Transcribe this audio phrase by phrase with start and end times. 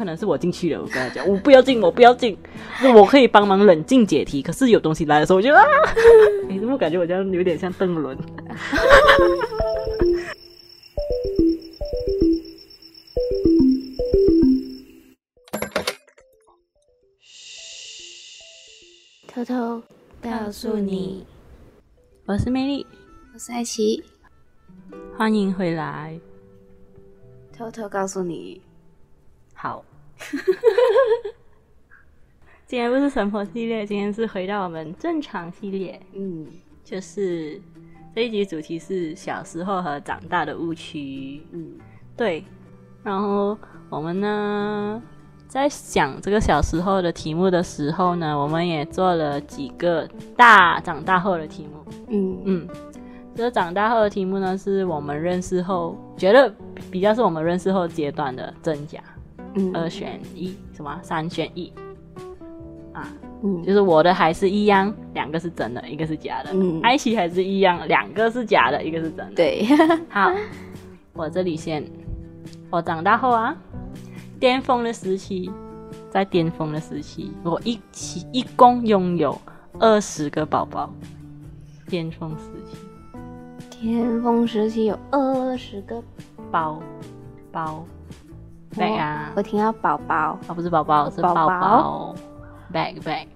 [0.00, 0.80] 可能是我进去了。
[0.80, 2.34] 我跟他讲，我不要进，我不要进，
[2.80, 4.40] 是我可以帮忙冷静解题。
[4.40, 5.62] 可是有东西来的时候，我就啊，
[6.48, 8.16] 你 怎么感觉我这样有点像邓伦？
[19.28, 19.82] 偷偷
[20.22, 21.26] 告诉你，
[22.24, 22.86] 我是魅力，
[23.34, 24.02] 我是艾琪，
[25.18, 26.18] 欢迎回来。
[27.52, 28.62] 偷偷告诉你，
[29.54, 29.84] 好，
[32.66, 36.00] 今天不是神婆系列，今天是回到我们正常系列。
[36.12, 36.46] 嗯，
[36.84, 37.60] 就是
[38.14, 41.42] 这一集主题是小时候和长大的误区。
[41.52, 41.72] 嗯，
[42.16, 42.44] 对。
[43.02, 43.58] 然后
[43.88, 45.02] 我们呢，
[45.48, 51.92] 在想这个小时候的题目的时候呢，我们也做了几个大长大后的题目。
[52.08, 52.68] 嗯嗯。
[53.34, 56.52] 这个长大后的题目呢，是我们认识后觉得
[56.90, 59.00] 比较是我们认识后阶段的真假，
[59.54, 60.98] 嗯，二选一，什么？
[61.02, 61.72] 三选一
[62.92, 63.08] 啊，
[63.42, 69.64] 嗯，就是我的还是一样，两个是真的，一个是假的，嗯，艾琪还是一样，两个是假的，一个是真的，对，
[70.08, 70.32] 好，
[71.14, 71.84] 我这里先，
[72.70, 73.56] 我长大后啊，
[74.38, 75.50] 巅峰的时期，
[76.10, 79.36] 在巅峰的时期，我一起一共拥有
[79.78, 80.92] 二十个宝宝，
[81.88, 82.78] 巅峰时期。
[83.80, 86.02] 巅峰时期有二十个
[86.50, 86.82] 包
[87.50, 87.82] 包
[88.76, 92.14] bag 啊，我听到宝宝，哦不是宝宝，是包包
[92.72, 93.26] bag bag。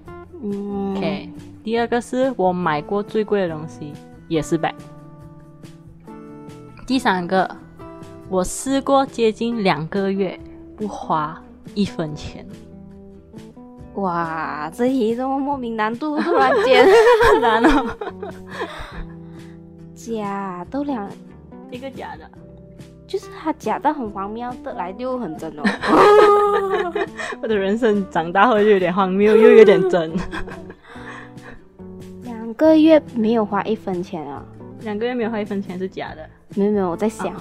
[0.42, 1.30] 嗯，OK。
[1.62, 3.92] 第二个是我买过最贵的东西，
[4.28, 4.74] 也是 bag。
[6.86, 7.48] 第三个，
[8.28, 10.38] 我试过接近两个月
[10.76, 11.42] 不花
[11.74, 12.46] 一分钱。
[13.94, 16.86] 哇，这题这么莫名难度，突然间
[17.41, 17.96] 难哦。
[19.94, 21.08] 假都两
[21.70, 22.28] 一个假的，
[23.06, 25.62] 就是他假到很荒谬，得来就很真哦。
[27.42, 30.12] 我的人生长大后就有点荒谬，又有点真。
[32.25, 34.44] 两个月没有花一分钱啊？
[34.81, 36.28] 两个月没有花一分钱是假的？
[36.56, 37.34] 没有没有，我在想，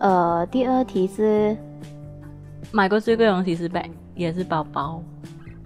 [0.00, 1.56] 哦、呃，第二题是
[2.72, 5.02] 买过最贵的东西是 bag，也是包包。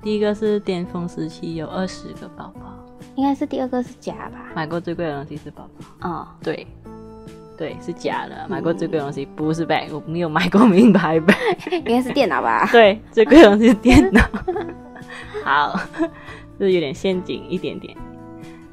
[0.02, 2.62] 第一个是巅峰时期有二十个包包。
[3.14, 4.50] 应该是第二个是假吧？
[4.54, 5.68] 买过最贵的东西是包
[6.00, 6.08] 包。
[6.08, 6.66] 哦，对，
[7.56, 8.46] 对，是假的。
[8.48, 11.70] 买过最贵的东西不是 bag，我没有买过名牌 bag。
[11.70, 12.68] 应该是电脑吧？
[12.72, 14.20] 对，最贵的东西是电脑。
[15.44, 15.78] 好，
[16.58, 17.96] 就是有点陷阱一点点。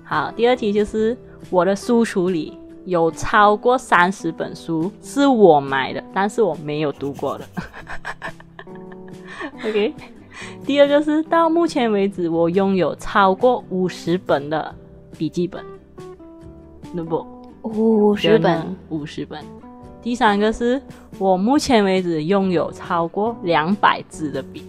[0.03, 1.17] 好，第二题就是
[1.49, 7.45] 我的书橱里有超过三十本书是我买的，但是我没有读过的。
[9.65, 9.93] OK。
[10.65, 14.73] 第二个是到目前为止，我拥有超过五十本的
[15.15, 15.63] 笔记本，
[16.95, 17.23] 对不？
[17.63, 19.43] 五十本，五十本。
[20.01, 20.81] 第三个是
[21.17, 24.63] 我目前为止拥有超过两百支的笔，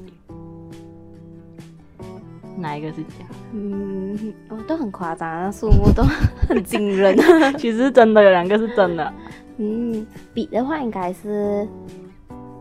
[2.56, 3.24] 哪一个是假？
[3.52, 6.02] 嗯，哦，都很夸张，数目都
[6.48, 7.16] 很惊人。
[7.58, 9.12] 其实真的有两个是真的。
[9.56, 11.66] 嗯，笔的话应该是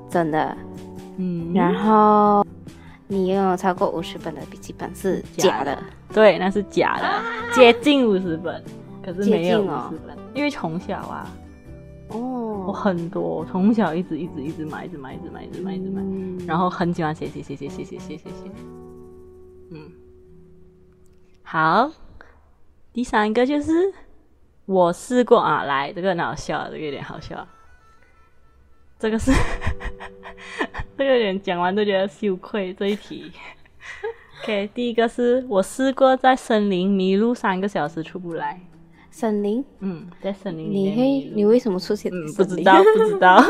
[0.10, 0.58] 真的。
[1.18, 2.46] 嗯，然后。
[3.14, 5.78] 你拥有超过五十本的笔记本是假的，
[6.14, 7.22] 对，那是假的，啊、
[7.54, 8.64] 接近五十本，
[9.04, 11.30] 可是没有五十本，哦、因为从小啊，
[12.10, 18.52] 哦，我很多，从小一直一直一直买，一直买，一直买，一直买，一直买，嗯、然后很喜欢写写写写写写写写写，
[19.72, 19.92] 嗯，
[21.44, 21.92] 好，
[22.94, 23.72] 第三个就是
[24.66, 27.48] 我试过啊，来，这个很好笑，这个有点好笑，
[29.00, 29.32] 这个是。
[30.98, 32.74] 这个有点讲完都觉得羞愧。
[32.74, 33.32] 这一题
[34.44, 38.60] ，OK，第一个是我试过在森林迷路三个小时出不来。
[39.12, 39.64] 森林？
[39.82, 40.96] 嗯，在森林里面。
[40.96, 41.32] 你会？
[41.36, 42.12] 你为什么出现？
[42.12, 43.44] 嗯，不知道，不知道。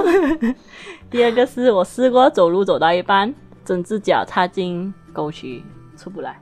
[1.10, 3.34] 第二个是我试过走路走到一半，
[3.64, 5.64] 整只脚插进沟渠
[5.96, 6.38] 出不来，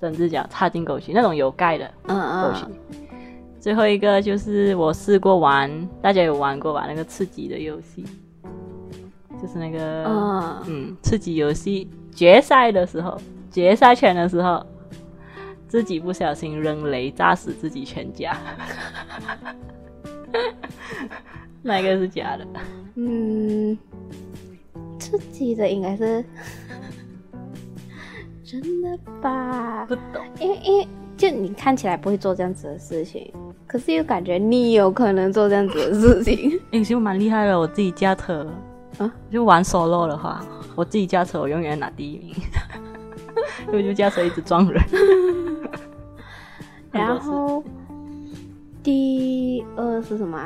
[0.00, 2.14] 整只脚插进沟渠那种有盖的沟
[2.54, 2.64] 渠。
[2.64, 2.96] 嗯嗯。
[3.58, 6.86] 最后一个就是我试过玩，大家有玩过吧？
[6.88, 8.04] 那个刺激的游戏。
[9.42, 13.18] 就是那个，uh, 嗯，刺激游戏决赛的时候，
[13.50, 14.62] 决赛圈的时候，
[15.70, 18.36] 自己不小心扔雷炸死自己全家，
[21.62, 22.44] 那个是假的？
[22.96, 23.78] 嗯，
[24.98, 26.24] 自己的应该是
[28.42, 29.86] 真的吧？
[29.86, 33.32] 不懂，因为因为就你看起来不会做这样子的事情，
[33.64, 36.50] 可是又感觉你有可能做这样子的事情。
[36.72, 38.44] 哎、欸，其实蛮厉害的，我自己驾车。
[38.98, 40.44] 啊，就玩 solo 的话，
[40.74, 42.34] 我自己驾车，我永远拿第一名，
[43.68, 44.82] 因为就驾车一直撞人。
[46.90, 47.62] 然后
[48.82, 50.38] 第二是什么？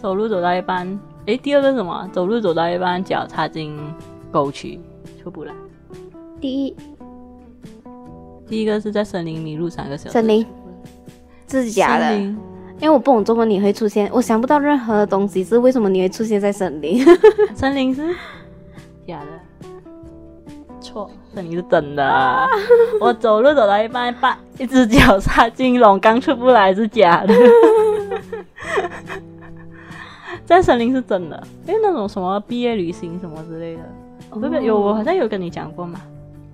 [0.00, 2.08] 走路走到一半，诶，第二个是什么？
[2.12, 3.78] 走路走到一半，脚插进
[4.30, 4.80] 沟渠，
[5.22, 5.52] 出不来。
[6.40, 6.76] 第一，
[8.48, 10.12] 第一个是在森林迷路三个小时。
[10.12, 10.44] 森林，
[11.46, 12.36] 这是假的，因
[12.80, 17.04] 为我不懂中文，你会出现，我想不到任何东西是为什么你会出现在森林。
[17.54, 18.12] 森林是
[19.06, 19.26] 假的，
[20.92, 22.48] 错，森林是真的。
[23.00, 27.34] 我走路走到一半，把一只脚插进龙缸出不来是假的。
[30.44, 33.82] 在森林是真的，因为那种什么毕业旅行什么之类的，
[34.30, 36.00] 哦、对不对有我好像有跟你讲过嘛，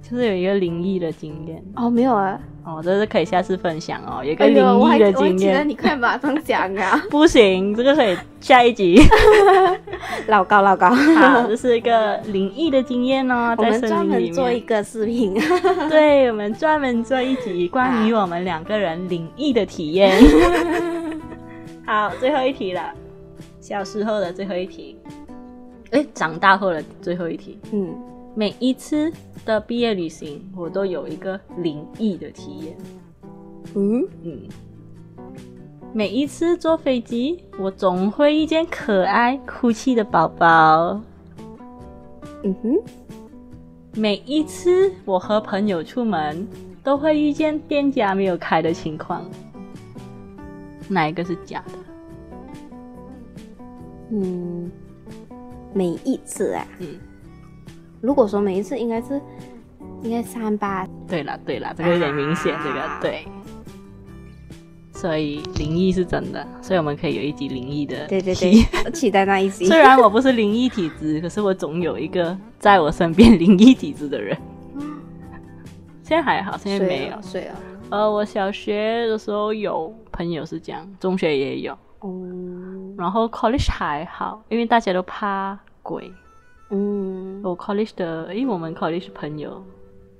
[0.03, 2.39] 就是有一个灵异的经验哦，oh, 没有啊，
[2.69, 9.01] 哦，这是可以下次分享哦，有一个灵异的经验，哎、你快马上讲啊， 不行，这个可以下一集，
[10.29, 15.35] 老高老高，好，这是一个灵异的经验哦， 在森林里面，我们专门做一个视频，
[15.89, 20.15] 对，我们专门做一集关于我们两个人灵异的体验，
[21.87, 22.83] 好，最后一题了。
[23.61, 24.97] 小时候的最后一题，
[25.91, 27.59] 哎，长大后的最后一题。
[27.73, 27.95] 嗯，
[28.39, 29.13] 每一次
[29.45, 32.77] 的毕业旅行，我都有一个灵异的体验。
[33.75, 34.49] 嗯嗯，
[35.93, 41.01] 每一次坐飞机，我总会遇见可爱哭泣的宝宝。
[42.45, 42.77] 嗯哼，
[43.97, 46.47] 每一次我和朋友出门，
[46.85, 49.29] 都会遇见店家没有开的情况。
[50.87, 51.73] 哪一个是假的？
[54.13, 54.71] 嗯，
[55.75, 56.87] 每一次啊，嗯，
[58.01, 59.21] 如果说每一次，应该是
[60.03, 60.87] 应该三八。
[61.07, 63.27] 对了对了，这个有点明显，啊、这个对。
[64.93, 68.07] 所以灵异是真的，所以我们可以有一集灵异的。
[68.09, 69.67] 对对对，我期待那一集。
[69.71, 74.37] 虽然我不是灵异体质，可是我总有一个在我身边灵异体质的人。
[76.03, 77.23] 现在还好，现在没有。
[77.23, 77.55] 睡了。
[77.91, 81.79] 呃，我小学的时候有朋友是这样，中学也有。
[82.03, 86.11] 嗯，然后 college 还好，因为大家都怕鬼。
[86.71, 89.63] 嗯，我 college 的，因为我们 college 朋友，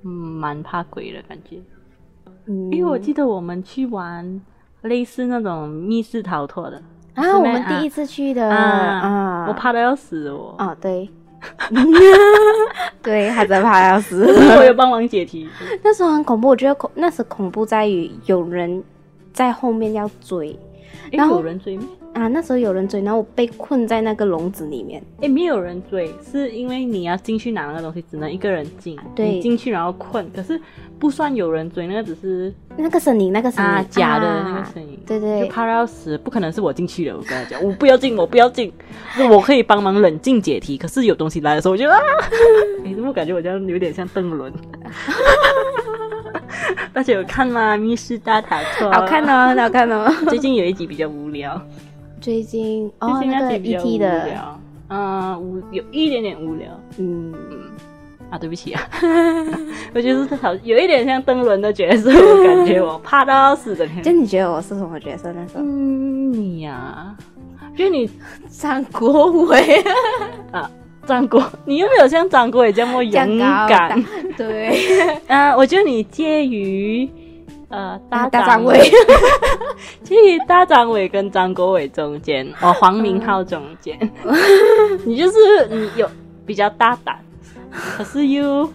[0.03, 1.57] 嗯，蛮怕鬼的感觉。
[2.45, 4.41] 嗯，因为我记得我们去玩
[4.81, 6.81] 类似那种密室逃脱的
[7.13, 10.55] 啊，我们第一次去的啊，啊我怕的要死我。
[10.57, 11.09] 啊，对，
[13.03, 14.25] 对，还在怕要死。
[14.57, 15.47] 我有帮忙解题。
[15.83, 18.83] 那时候很恐怖，我觉得恐，那时恐怖在于有人
[19.31, 20.57] 在后面要追。
[21.11, 21.87] 然后有人追吗？
[22.19, 25.01] 啊，那时候有人追，然后我被困在那个笼子里面。
[25.21, 28.99] 哎，没有人追，是因为你要进去拿那个东西，只能一个人进。
[29.15, 30.59] 对，进去然后困，可是
[30.99, 34.99] 不算有人追，那个只是那个声音，那个声音、啊、假的那个声音。
[35.07, 37.15] 对对，就怕到要死，不可能是我进去了。
[37.15, 38.69] 我跟他讲，我不要进，我不要进，
[39.31, 40.77] 我可以帮忙冷静解题。
[40.77, 41.97] 可是有东西来的时候，我就啊，
[42.85, 44.51] 哎，怎么感觉我这样有点像邓伦？
[46.91, 47.77] 大家有看吗？
[47.77, 50.11] 密室大逃脱，好看哦，好看哦。
[50.27, 51.61] 最近有一集比较无聊。
[52.21, 54.27] 最近哦，那个 ET 的，
[54.89, 56.67] 嗯，无有一点点无聊。
[56.97, 57.33] 嗯
[58.29, 58.81] 啊，对不起啊，
[59.95, 63.87] 我觉得是好有一点像邓伦的角色，我感觉我怕到要死的。
[64.03, 65.63] 就你觉得我是什么角色那时候？
[65.63, 67.15] 嗯，你呀，
[67.75, 68.09] 就你
[68.49, 69.83] 张国伟
[70.51, 70.69] 啊。
[71.07, 73.99] 张国，你又没有像张国伟这么勇敢？
[74.37, 74.77] 对，
[75.25, 77.09] 啊，我觉得你介于
[77.69, 78.91] 呃大张伟，
[80.03, 83.97] 介于大张伟跟张国伟中间，哦， 黄明昊中间，
[85.05, 86.09] 你就是你有
[86.45, 87.17] 比较大胆，
[87.71, 88.67] 可是又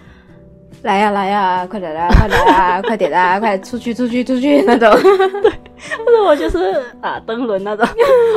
[0.82, 4.90] 来呀来呀，快点啦，快点啦，快点啦，快出去出去出去那种，
[5.42, 5.50] 对，
[5.98, 7.86] 或者我就是啊登轮那种，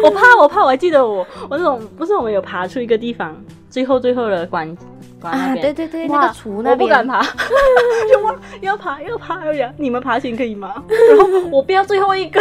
[0.04, 3.36] 我怕我怕，我还记得我我那种不是我们有爬出一个地方。
[3.70, 4.76] 最后最后的关
[5.20, 7.22] 关啊，对对对，那个厨那边我不敢爬，
[8.12, 10.84] 就哇要爬要爬要呀，你们爬行可以吗？
[11.10, 12.40] 然后我不要最后一个，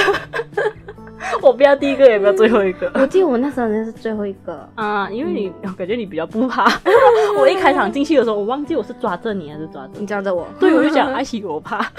[1.42, 2.90] 我不要第一个，也不要最后一个。
[3.00, 6.70] 我记得我那时候是最后一个啊，因为你、嗯、感觉你比较不怕。
[7.38, 11.90] 我一开场进去的时候，我忘记我是抓着你还是抓着你抓着我，对，我就讲阿喜我怕。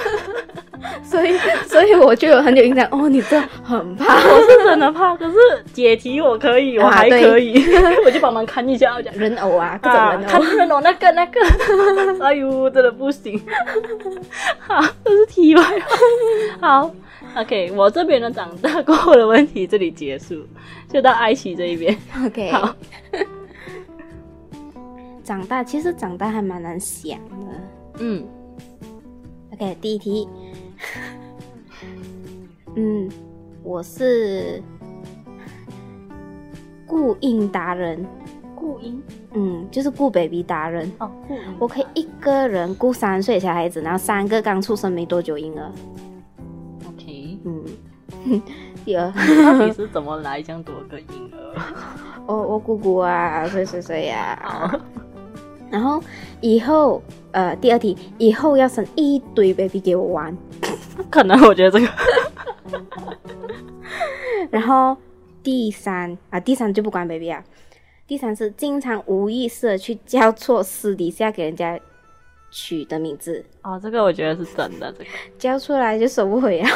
[1.03, 3.09] 所以，所以我就有很有印象哦。
[3.09, 5.15] 你真的很怕，我是真的怕。
[5.15, 5.37] 可是
[5.73, 7.63] 解题我可以，我还可以，
[8.05, 8.93] 我就帮忙看一下。
[8.93, 11.39] 我讲人偶啊，各种人偶，看人偶那个那个。
[12.23, 13.41] 哎呦，真的不行。
[14.59, 16.67] 好，这是题外话。
[16.67, 16.91] 好
[17.35, 20.45] OK，我这边的长大过后的问题这里结束，
[20.89, 21.95] 就到爱奇这一边。
[22.25, 22.75] OK，好。
[25.23, 27.35] 长大其实长大还蛮难想的。
[27.99, 28.25] 嗯。
[29.53, 30.27] OK，第一题。
[32.75, 33.09] 嗯，
[33.63, 34.61] 我是
[36.85, 38.05] 顾婴达人，
[38.55, 39.01] 顾婴，
[39.33, 45.71] 嗯，就是顾 baby 达人哦，顾，我可以一个人顾三岁小孩子，然后三个刚出生没多久婴儿。
[48.25, 48.41] 嗯，
[48.83, 51.53] 第二，到底是怎么来这样多个婴儿？
[52.25, 54.79] 我我姑姑啊，谁谁谁呀？
[55.69, 56.01] 然后
[56.41, 57.01] 以后，
[57.31, 60.35] 呃，第二题，以后要生一堆 baby 给我玩。
[61.09, 61.91] 可能我觉得这个。
[64.49, 64.95] 然后
[65.43, 67.43] 第三啊，第三就不管 baby 啊。
[68.07, 71.77] 第三是经常无意识的去叫错私底下给人家
[72.49, 73.43] 取的名字。
[73.61, 76.69] 哦，这个我觉得是真的，这个叫出来就收不回啊。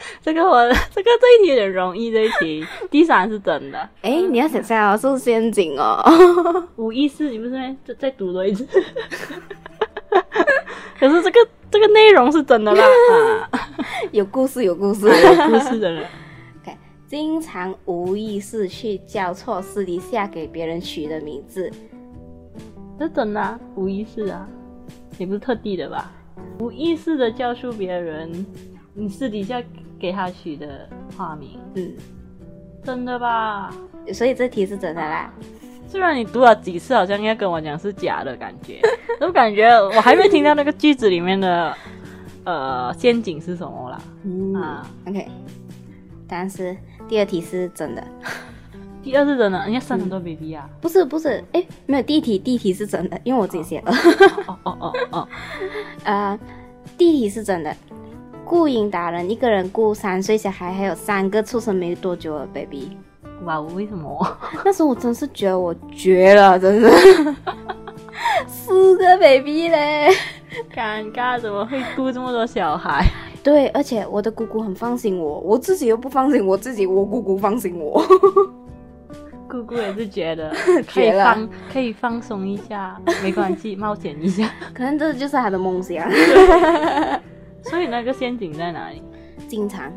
[0.22, 3.78] 这个我这个这一题有点容易，这一题第三是真的。
[4.02, 6.02] 哎、欸，你要想想哦，是不是陷阱哦？
[6.76, 8.66] 无意识，你不是在再再读多一次？
[10.98, 12.84] 可是这个这个内容是真的啦，
[14.12, 16.04] 有故事有故事有故事的人。
[16.62, 16.76] OK，
[17.06, 21.70] 经常无意识去叫错私底下给别人取的名字，
[22.98, 24.46] 这真的、啊、无意识啊，
[25.18, 26.12] 也不是特地的吧？
[26.58, 28.44] 无意识的叫出别人，
[28.94, 29.62] 你私底下。
[30.00, 31.92] 给他取的化名，嗯，
[32.82, 33.70] 真的吧？
[34.14, 35.30] 所以这题是真的啦。
[35.86, 38.80] 虽然你读了几次，好像应该跟我讲是假的感觉，
[39.20, 41.76] 我感觉我还没听到那个句子里面的
[42.44, 44.00] 呃陷阱是什么啦。
[44.24, 45.28] 嗯啊，OK，
[46.26, 46.76] 但是
[47.08, 48.02] 第二题是真的，
[49.02, 50.68] 第二是真的，人家生很多 baby 啊？
[50.80, 53.92] 不是不是，哎，没有，第一题第一题是真的，因为我自己写的。
[54.46, 55.28] 哦哦哦哦，
[56.04, 56.38] 呃，
[56.96, 57.76] 第一题是真的。
[58.50, 62.98] 顾英达人一个人雇三岁小孩，还有三个出生没多久的 baby。
[63.44, 64.26] 哇，为什么？
[64.64, 66.90] 那时候我真是觉得我绝了，真的。
[68.48, 70.10] 四个 baby 嘞，
[70.74, 73.06] 尴尬，怎么会雇这么多小孩？
[73.44, 78.04] 对，而且我的姑姑很放心我，我自己又不放心我自己，我姑姑放心我。
[79.48, 80.52] 姑姑也是觉得
[80.92, 84.50] 可以放，可以放松一下，没关系，冒险一下。
[84.74, 86.04] 可能这就是他的梦想。
[87.64, 89.02] 所以那个陷阱在哪里？
[89.48, 89.90] 经常，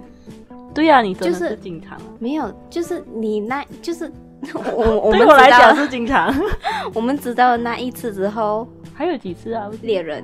[0.73, 4.11] 对呀、啊，你真的是经常、就是、没有，就是你那，就是
[4.75, 6.33] 我我们对我来讲是经常。
[6.93, 9.69] 我们知道那一次之后，还有几次啊？
[9.81, 10.23] 猎人，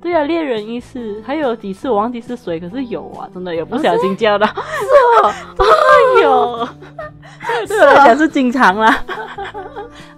[0.00, 4.52] 对呀、啊，猎人一次，还有几次我忘记是谁，可是有啊，真的有不小心叫到，是
[5.22, 5.32] 哦，
[6.20, 6.68] 有，
[7.68, 9.04] 对我来讲是经常啦。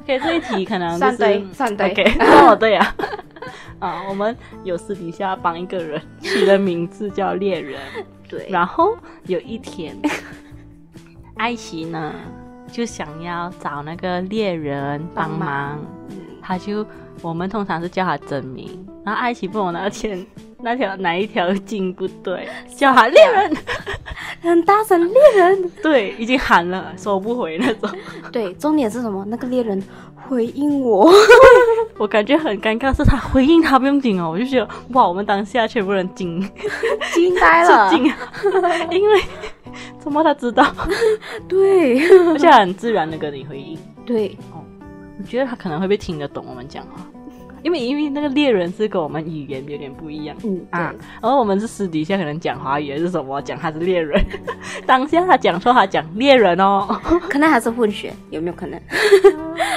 [0.05, 2.81] OK，这一题可能就是算对，算对，OK，哦，对呀。
[2.81, 3.28] 啊，
[3.81, 7.81] 我们有私底下帮一个人取的名字叫猎人，
[8.29, 8.49] 对。
[8.49, 9.97] 然后有一天，
[11.37, 12.13] 艾奇呢
[12.71, 15.79] 就想要找那个猎人帮忙，帮忙
[16.43, 16.85] 他就
[17.23, 20.27] 我们通常是叫他真名，然后艾奇问我那天
[20.61, 23.57] 那条哪一条筋不对，叫喊猎人，
[24.43, 27.91] 很大声，猎人，对，已经喊了收不回那种。
[28.33, 29.25] 对，重点是什么？
[29.29, 29.83] 那个猎人。
[30.29, 31.11] 回应我，
[31.97, 36.39] 我感觉很尴尬，是他回应他不用紧哦，我就觉得哇，我们当下全部人惊
[37.15, 38.05] 惊呆了， 惊，
[38.91, 39.23] 因为
[39.99, 40.67] 怎么他知道？
[41.49, 44.61] 对，而且很自然的跟你回应，对，哦，
[45.19, 47.01] 我觉得他可能会被听得懂我们讲话。
[47.63, 54.21] 因为因为那个猎人是跟我们语言有点不一样，嗯啊，然后我们是私底下可能讲华语还是什么，讲他是猎人，
[54.87, 56.87] 当下他讲错他讲猎人哦，
[57.29, 58.81] 可能还是混血，有没有可能？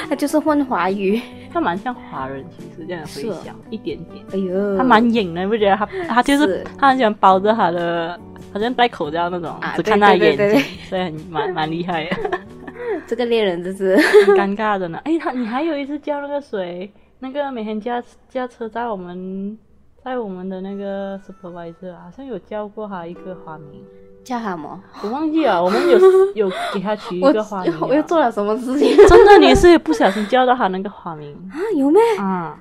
[0.09, 1.21] 他就是混华语，
[1.51, 8.19] 他蛮像华人，其实这样回想一点点，哎呦，他蛮隐的，你不觉得他他就是他很喜欢包着他的，
[8.53, 12.39] 好像戴口罩那种，只看他眼睛，所以很蛮蛮厉害的。
[13.07, 13.97] 这个猎人就是
[14.37, 14.99] 尴尬的呢。
[15.05, 16.91] 哎，他你还有一次叫那个谁？
[17.23, 19.55] 那个每天驾驾车在我们，
[20.03, 23.83] 在我们的那个 supervisor 好像有叫过他一个花名，
[24.23, 24.81] 叫什么？
[25.03, 25.61] 我忘记了。
[25.63, 25.99] 我们有
[26.33, 27.71] 有给他取一个花名。
[27.79, 28.97] 我又做了什么事情？
[29.07, 31.55] 真的，你是不小心叫到他那个花名啊？
[31.77, 31.99] 有没？
[32.17, 32.59] 啊，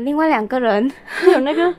[0.00, 1.74] 另外两个人还有那个。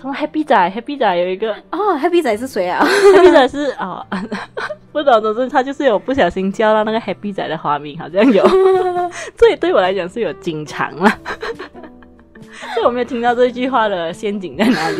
[0.00, 2.82] 什么 Happy 仔，Happy 仔有一个哦，Happy 仔是谁啊
[3.14, 4.16] ？Happy 仔是啊， 哦、
[4.92, 8.42] 不懂，总之他就是有不小心叫到那个 Happy 仔的花名，好像有。
[9.36, 11.10] 这对我来讲是有经常了，
[12.74, 14.96] 所以我没有听到这句话的陷阱在哪里。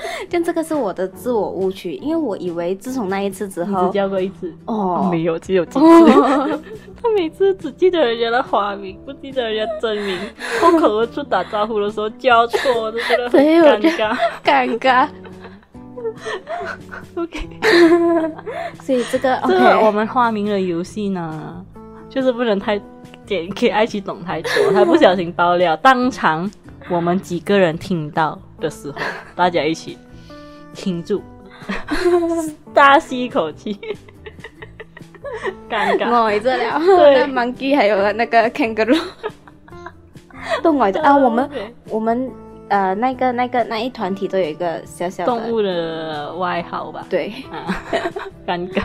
[0.30, 4.52] 但这个是我的自我误区，因为我以为自从那一次之后，只叫过一次。
[4.66, 5.84] 哦，没有，只有几次。
[5.84, 6.60] 哦、
[7.02, 10.18] 他每次只记得人家的花名，不记得人家真名，
[10.60, 15.08] 脱 口而出打招呼的时候叫错，就觉得很尴尬，尴尬。
[17.14, 17.48] OK，
[18.82, 21.64] 所以这个这个我们花名的游戏呢，
[22.08, 22.80] 就是不能太
[23.26, 26.48] 给给爱奇懂太多，他不小心爆料，当场
[26.88, 28.38] 我们几个人听到。
[28.58, 28.96] 的时候，
[29.34, 29.98] 大家一起
[30.74, 31.22] 停住，
[32.72, 33.78] 大吸一口气，
[35.68, 36.10] 尴尬。
[36.10, 38.98] 呆着了，那 monkey 还有那个 kangaroo
[40.62, 41.14] 都呆着啊。
[41.14, 41.50] 我们
[41.90, 42.30] 我们
[42.68, 47.04] 呃那个那个那一团体都有一个小小的动物的外号吧？
[47.10, 47.84] 对，啊，
[48.48, 48.82] 尴尬。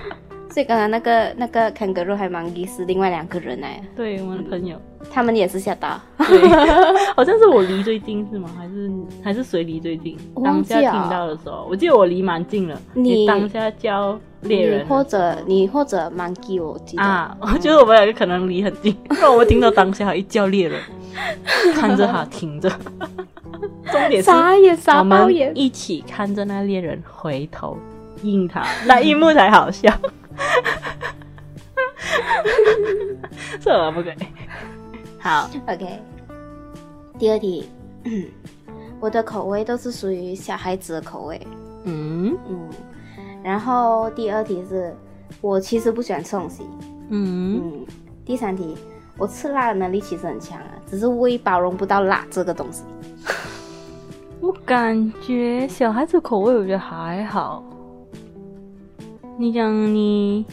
[0.52, 4.76] 所以刚刚那个那个 kangaroo 还蛮意思，另外两个人哎，对，我们的朋友，
[5.10, 6.48] 他们也是吓到，对，
[7.16, 8.50] 好像是我离最近是吗？
[8.58, 8.92] 还是
[9.24, 10.18] 还是谁离最近？
[10.44, 12.80] 当下听到的时候，我记得我离蛮近了。
[12.94, 17.04] 你当下叫猎人，或者你或者 monkey，我记得。
[17.04, 20.82] 啊，我觉得我们两个可能离很近，因为我们听到当下一叫猎人，
[21.74, 22.70] 看着他停着，
[23.90, 27.78] 重点是我们一起看着那猎人回头
[28.22, 29.90] 应他，那一幕才好笑。
[33.60, 34.16] 这我不可以。
[35.20, 36.00] 好，OK。
[37.20, 37.70] 第二题，
[39.00, 41.40] 我的口味都是属于小孩子的口味。
[41.84, 42.70] 嗯嗯。
[43.44, 44.96] 然后第二题是，
[45.42, 46.64] 我其实不喜欢吃东西。
[47.10, 47.86] 嗯嗯。
[48.26, 48.76] 第三题，
[49.18, 52.84] 我吃辣的能力其实很强啊，只是胃包容不到辣这个东西。
[54.42, 57.64] 我感觉小孩子口味，我觉得还好。
[59.42, 60.46] 你讲你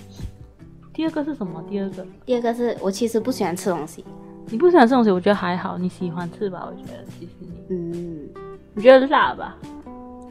[0.95, 1.63] 第二个是什么？
[1.69, 4.03] 第二个，第二个是我其实不喜欢吃东西。
[4.47, 5.77] 你不喜欢吃东西，我觉得还好。
[5.77, 6.67] 你喜欢吃吧？
[6.67, 8.29] 我觉得其实你，嗯，
[8.73, 9.55] 你觉得辣吧？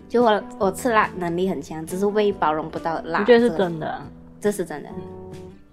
[0.10, 3.20] 就我我吃辣能力很强，只是胃包容不到辣。
[3.20, 4.02] 我觉得是真的，
[4.42, 4.90] 这是真的。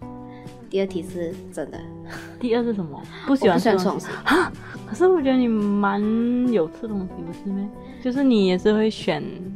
[0.03, 0.09] 嗯、
[0.69, 1.81] 第二题是真的。
[2.39, 3.01] 第二是什么？
[3.27, 4.53] 不喜欢吃东西啊？
[4.87, 6.03] 可是我觉得你蛮
[6.53, 7.67] 有吃东西，不是吗？
[8.03, 9.54] 就是你也是会选就。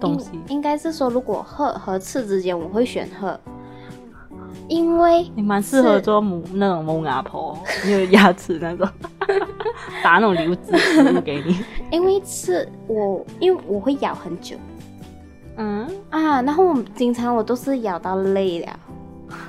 [0.00, 0.30] 东西。
[0.48, 3.38] 应该是说，如果鹤和刺之间，我会选鹤，
[4.68, 8.88] 因为你蛮适合做母那种蒙牙婆，你有牙齿那种，
[10.02, 11.58] 打那种流质食物给你。
[11.90, 14.56] 因为刺我，因为我会咬很久，
[15.56, 15.86] 嗯？
[16.10, 18.78] 啊，然后我经常我都是咬到累了，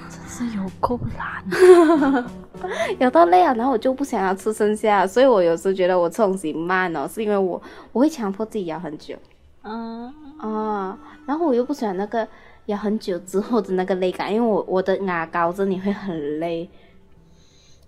[0.10, 2.26] 真是有够懒，
[3.00, 7.60] 咬到累了，然后我就不想要吃剩下，所以我有时候觉得我吃东西慢哦，是因为我
[7.92, 9.16] 我会强迫自己咬很久，
[9.64, 10.14] 嗯。
[10.38, 12.28] 啊，然后我又不喜欢那个
[12.68, 16.70] 咬很久之后的那个累感，因为我我的牙膏这里会很累，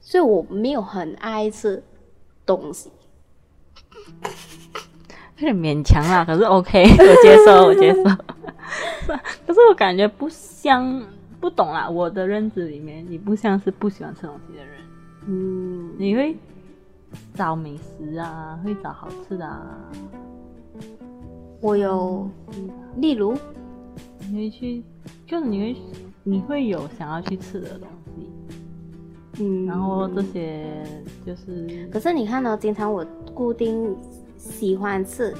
[0.01, 1.83] 所以我没有很爱吃
[2.45, 2.91] 东西，
[5.37, 6.25] 有点勉强啦。
[6.25, 8.03] 可是 OK，我接受，我接受。
[9.45, 11.03] 可是我感觉不像，
[11.39, 11.89] 不懂啦。
[11.89, 14.75] 我的认知里面，你不像是不喜欢吃东西的人。
[15.25, 16.35] 嗯，你会
[17.33, 19.75] 找美食啊，会找好吃的啊。
[21.61, 22.29] 我有，
[22.97, 23.35] 例如，
[24.29, 24.83] 你会去，
[25.27, 25.75] 就是你会，
[26.23, 30.65] 你会有想要去吃的东西，嗯，然后这些
[31.25, 33.95] 就是，可是你看到、哦、经常我固定
[34.37, 35.35] 喜欢吃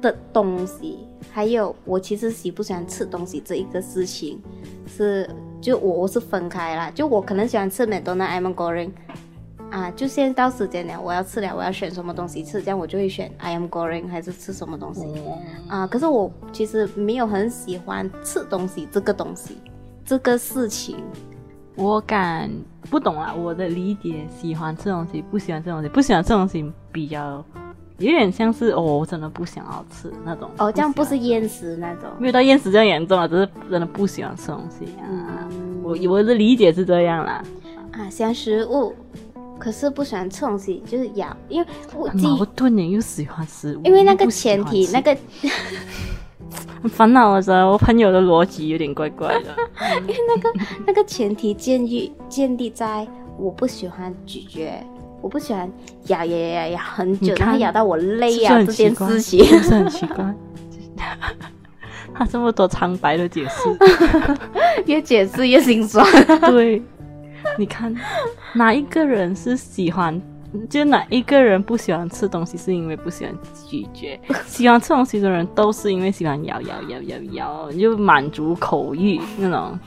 [0.00, 0.98] 的东西，
[1.32, 4.40] 还有我其实喜不喜欢吃东西这一个事情，
[4.86, 5.28] 是
[5.60, 8.90] 就我我是分开啦，就我可能喜欢吃麦当劳 ayam goreng
[9.70, 15.86] 啊，就现在到时间了，我要吃了，我要选什么东西吃，这样我就会选 ayam goreng 还是吃什么东西、嗯、啊？
[15.86, 19.56] 可是我其实没有很喜欢吃东西这个东西，
[20.04, 20.96] 这个事情，
[21.76, 22.50] 我感
[22.90, 23.32] 不懂啊。
[23.32, 27.44] 我的理解，喜欢吃东西，不喜欢吃东西，不喜欢吃东西比较
[27.98, 30.50] 有点像是哦，我真的不想要吃那种。
[30.58, 35.46] 哦，这样不是厌食那种，没有到厌食这样严重啊，只是真的不喜欢吃东西啊。
[35.52, 37.40] 嗯、我我的理解是这样啦。
[37.92, 38.92] 啊，喜欢食物。
[39.60, 43.82] 可是不喜欢吃东西，就是咬，因为我矛盾呢，又喜欢食物。
[43.84, 45.14] 因为那个前提，那个
[46.82, 49.54] 很烦恼的我朋友的逻辑有点怪怪的。
[50.00, 50.50] 因为那个
[50.86, 53.06] 那个前提建立建立在
[53.38, 54.82] 我不喜欢咀嚼，
[55.20, 55.70] 我不喜欢
[56.06, 60.34] 咬咬咬咬很久，然后咬到我累啊这件事情， 是不是很奇怪？
[62.14, 63.68] 他这么多苍白的解释，
[64.86, 66.04] 越解释越心酸。
[66.40, 66.82] 对。
[67.58, 67.94] 你看，
[68.54, 70.20] 哪一个人是喜欢？
[70.68, 73.32] 就哪一个人不喜欢吃东西，是因为不喜欢
[73.68, 74.20] 咀嚼？
[74.46, 79.78] 喜欢吃东西的人都是因为喜欢咬咬咬咬咬，就满足口欲那种。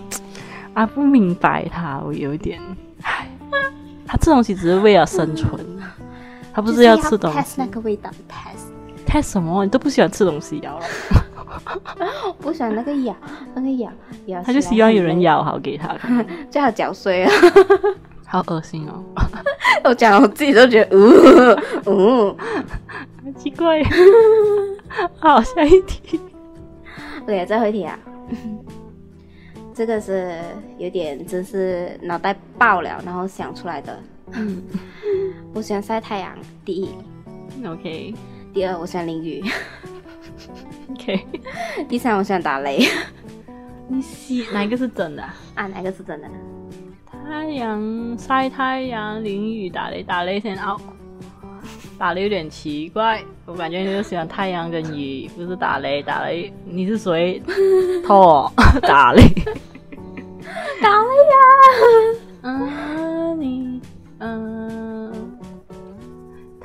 [0.74, 2.62] 啊，不明白他，我有一点，
[3.02, 3.28] 唉，
[4.08, 5.60] 他吃东西只是为了生存，
[6.54, 7.40] 他不是要吃东西。
[7.40, 9.66] test 那个味道，test test 什么？
[9.66, 10.86] 你都不喜欢吃东西，咬了。
[12.40, 13.16] 不喜欢那个咬，
[13.54, 13.92] 那个咬
[14.28, 15.96] 咬，他就希望有人咬好给他，
[16.50, 17.32] 最好嚼碎啊，
[18.28, 19.04] 好恶心哦！
[19.84, 20.98] 我讲我自己都觉得，
[21.86, 21.92] 呜
[22.30, 22.38] 呜，
[23.24, 23.84] 好奇怪。
[25.20, 26.20] 好，下一题。
[27.26, 27.98] 对，最后一题啊，
[29.74, 30.40] 这个是
[30.78, 34.00] 有点真是脑袋爆了，然后想出来的。
[34.32, 34.62] 嗯，
[35.54, 36.90] 我喜欢晒太阳，第一。
[37.66, 38.14] OK。
[38.54, 39.44] 第二，我喜欢淋雨。
[40.92, 41.26] OK，
[41.88, 42.80] 第三，我喜欢打雷。
[43.88, 45.36] 你喜哪一个是真的啊？
[45.56, 46.28] 啊，哪个是真的？
[47.26, 50.78] 太阳晒太阳，淋雨打雷，打雷先哦。
[51.98, 56.02] 打雷有点奇怪，我感觉你就喜欢太阳跟雨，不是打雷。
[56.02, 57.42] 打雷，你是谁？
[58.06, 59.22] 错，打雷。
[60.82, 61.36] 打雷呀！
[62.42, 63.82] 嗯，你
[64.20, 64.83] 嗯，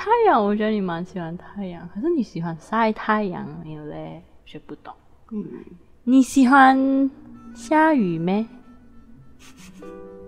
[0.09, 4.23] 太阳，我觉得你蛮喜欢太阳，可是你喜欢晒太阳没有嘞？
[4.47, 4.95] 学不懂。
[5.33, 5.45] 嗯，
[6.05, 7.11] 你喜欢
[7.55, 8.47] 下雨没？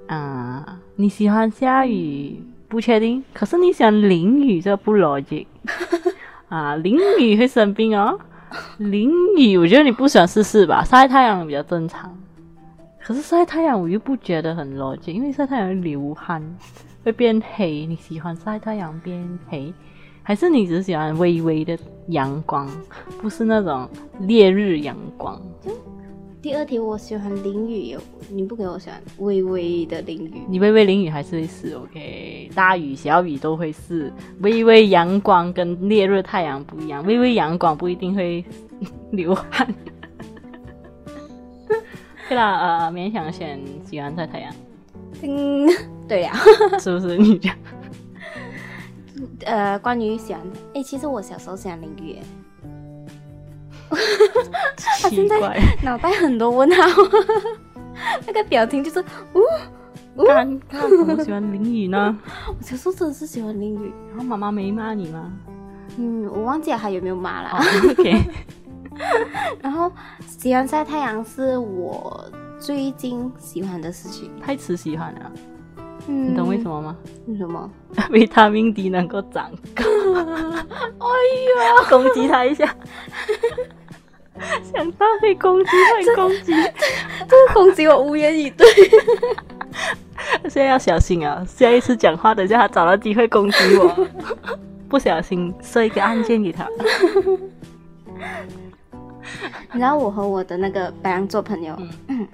[0.07, 2.43] 啊，你喜欢下雨？
[2.69, 3.25] 不确定。
[3.33, 5.47] 可是你喜欢淋雨，这不逻辑。
[6.51, 8.21] 啊，淋雨会生病哦。
[8.77, 10.85] 淋雨，我觉得你不喜欢试试吧。
[10.85, 12.14] 晒太阳比较正常。
[13.03, 16.43] 可是晒太阳我又不觉得很逻辑，因为晒太阳流汗，
[17.05, 17.87] 会变黑。
[17.87, 19.73] 你喜欢晒太阳变黑，
[20.23, 22.69] 还是你只喜欢微微的阳光，
[23.21, 23.89] 不是那种
[24.21, 25.41] 烈日阳光？
[26.43, 27.99] 第二题，我喜欢淋雨，
[28.31, 30.41] 你不给我喜欢微微的淋雨。
[30.49, 32.51] 你微微淋雨还是会湿，OK？
[32.55, 34.11] 大雨小雨都会湿。
[34.41, 38.43] 微微阳光跟烈日太阳不一样，微微阳光不一定会
[39.11, 39.69] 流汗。
[42.27, 44.55] 对啦，呃，勉强选喜欢晒太阳。
[45.23, 45.69] 嗯，
[46.09, 47.55] 对呀、啊， 是不是你讲？
[49.45, 50.43] 呃，关于喜欢，
[50.75, 52.19] 哎，其实我小时候喜欢淋雨。
[54.77, 57.03] 他现在脑袋很多问号，
[58.27, 59.05] 那个表情就是，
[59.35, 61.17] 呜，尴尬。
[61.17, 62.17] 我喜欢淋雨呢。
[62.47, 63.93] 我小时候真的是喜欢淋雨。
[64.11, 65.33] 然后妈妈没骂你吗？
[65.99, 67.51] 嗯，我忘记了还有没有骂了。
[67.51, 68.21] Oh, OK。
[69.61, 69.91] 然后
[70.27, 72.25] 喜欢晒太阳是我
[72.61, 74.31] 最近喜欢的事情。
[74.40, 75.33] 太迟喜欢了。
[76.07, 76.96] 嗯，你懂为什么吗？
[77.27, 77.70] 为什么？
[78.11, 79.85] 维他命 D 能够长高。
[81.01, 81.09] 哎
[81.64, 82.66] 呀，攻击他一下。
[84.73, 85.70] 想到被攻击，
[86.05, 86.53] 会攻击，
[87.27, 88.66] 这个攻击我无言以对。
[90.42, 91.44] 现在要小心啊！
[91.46, 94.07] 下一次讲话，等下他找到机会攻击我，
[94.88, 96.66] 不小心设一个案件给他。
[99.73, 101.77] 然后我和我的那个白羊座朋友，
[102.09, 102.27] 嗯，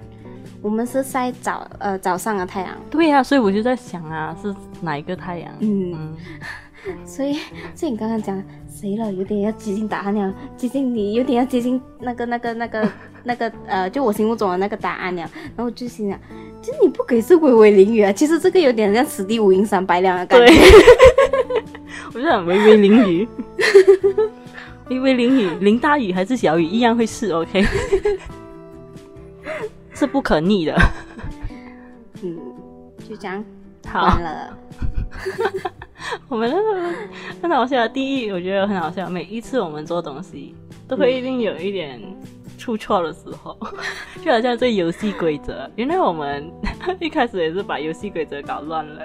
[0.67, 2.77] 我们是晒早呃早上的太阳。
[2.89, 5.49] 对呀、啊，所以我就在想啊，是哪一个太阳？
[5.61, 5.93] 嗯。
[5.93, 6.17] 嗯
[7.05, 7.37] 所以，
[7.73, 9.09] 所以你刚刚讲谁了？
[9.13, 12.91] 有点要接近答案了，接近你有点要接近那个、那个、那个、
[13.23, 15.21] 那个呃，就我心目中的那个答案了。
[15.21, 16.19] 然后我就心想，
[16.61, 18.11] 其实你不给是微微淋雨啊？
[18.11, 20.47] 其实这个有点像此地无银三百两的感觉。
[20.47, 20.55] 对
[22.13, 23.27] 我就想微微淋雨，
[24.89, 27.65] 微微淋雨，淋大雨还是小雨一样会是 OK，
[29.97, 30.77] 是不可逆的。
[32.21, 32.37] 嗯，
[33.09, 33.43] 就这样，
[33.87, 34.55] 好完了。
[36.29, 36.93] 我们那个
[37.41, 40.53] 很好笑，第一我觉得很好笑，每一次我们做东西
[40.87, 41.99] 都会一定有一点
[42.59, 43.69] 出错的时候，嗯、
[44.23, 46.47] 就好像这游戏规则，原来我们
[46.99, 49.03] 一开始也是把游戏规则搞乱了，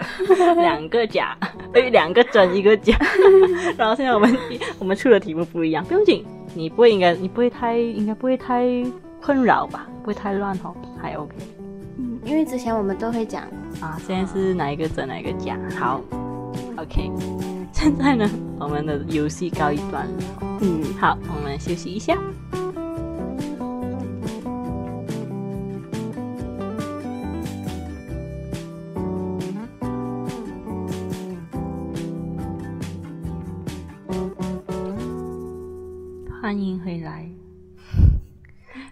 [0.56, 1.34] 两个假，
[1.72, 2.94] 对，两个真一个假，
[3.78, 4.36] 然后现在我们
[4.78, 6.22] 我们出的题目不一样，不用紧，
[6.54, 8.66] 你不会应该你不会太应该不会太
[9.22, 11.36] 困扰吧，不会太乱哦，还 OK。
[11.96, 13.44] 嗯，因为之前我们都会讲
[13.80, 16.00] 啊，现在是哪一个真哪一个假，好。
[16.76, 17.10] OK，
[17.72, 20.58] 现在呢，我们的游戏告一段落。
[20.60, 22.18] 嗯，好，我们休息一下。
[36.40, 37.30] 欢迎回来。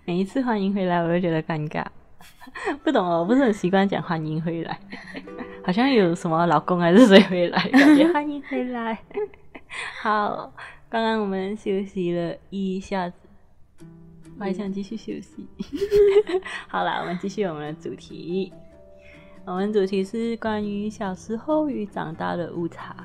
[0.04, 1.84] 每一次欢迎回来，我都觉得尴尬。
[2.82, 4.78] 不懂哦，我不是很习惯讲欢迎回来。
[5.64, 8.98] 好像有什么老公还是谁回来，感觉欢迎回来。
[10.02, 10.52] 好，
[10.88, 13.14] 刚刚我们休息了一下子，
[14.38, 15.46] 我还想继续休息。
[16.66, 18.52] 好了，我们继续我们的主题。
[19.44, 22.96] 我们主题是关于小时候与长大的误差。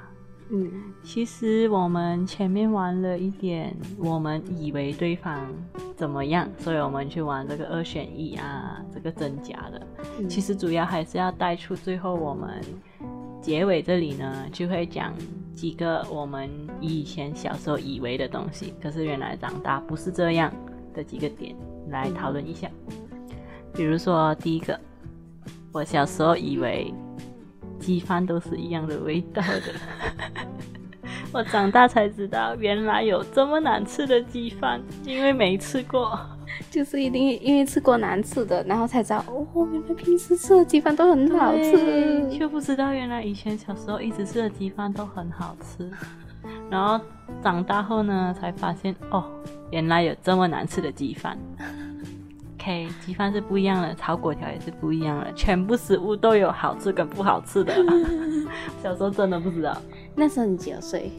[0.49, 0.71] 嗯，
[1.03, 5.51] 其实我们前面玩了一点，我们以为对方
[5.95, 9.87] 怎么样，所以我们去玩这个二选一啊，这个真假的。
[10.19, 12.61] 嗯、其实主要还是要带出最后我们
[13.41, 15.13] 结尾这里呢，就会讲
[15.55, 16.47] 几个我们
[16.79, 20.53] 以前小时候以为的东西，可是原来长大不是这样
[20.93, 21.55] 的几个点
[21.89, 22.69] 来讨论一下。
[23.73, 24.79] 比如说第一个，
[25.71, 26.93] 我小时候以为。
[27.85, 29.61] 鸡饭都是一样的味道的，
[31.31, 36.19] 我长大才知道原来有这么难吃的鸡饭，因为没吃过，
[36.71, 45.87] 就是一定因为吃过难吃的，然后才知道哦，原来平时吃的鸡饭都很好吃，却不知道原来以前小时候一直吃的鸡饭都很好吃，
[46.71, 46.99] 然后
[47.43, 49.23] 长大后呢才发现哦，
[49.69, 51.37] 原来有这么难吃的鸡饭。
[52.65, 57.71] OK，鸡饭是不一样的，炒粿条也是不一样的，全部食物都有好吃跟不好吃的。
[58.81, 59.77] 小时候真的不知道。
[60.15, 61.11] 那时候你几岁？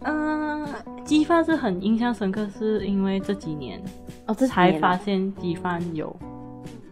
[0.00, 0.66] 嗯，
[1.04, 3.80] 鸡饭是很印象深刻，是因为这几年
[4.26, 6.14] 哦，这才发现鸡饭有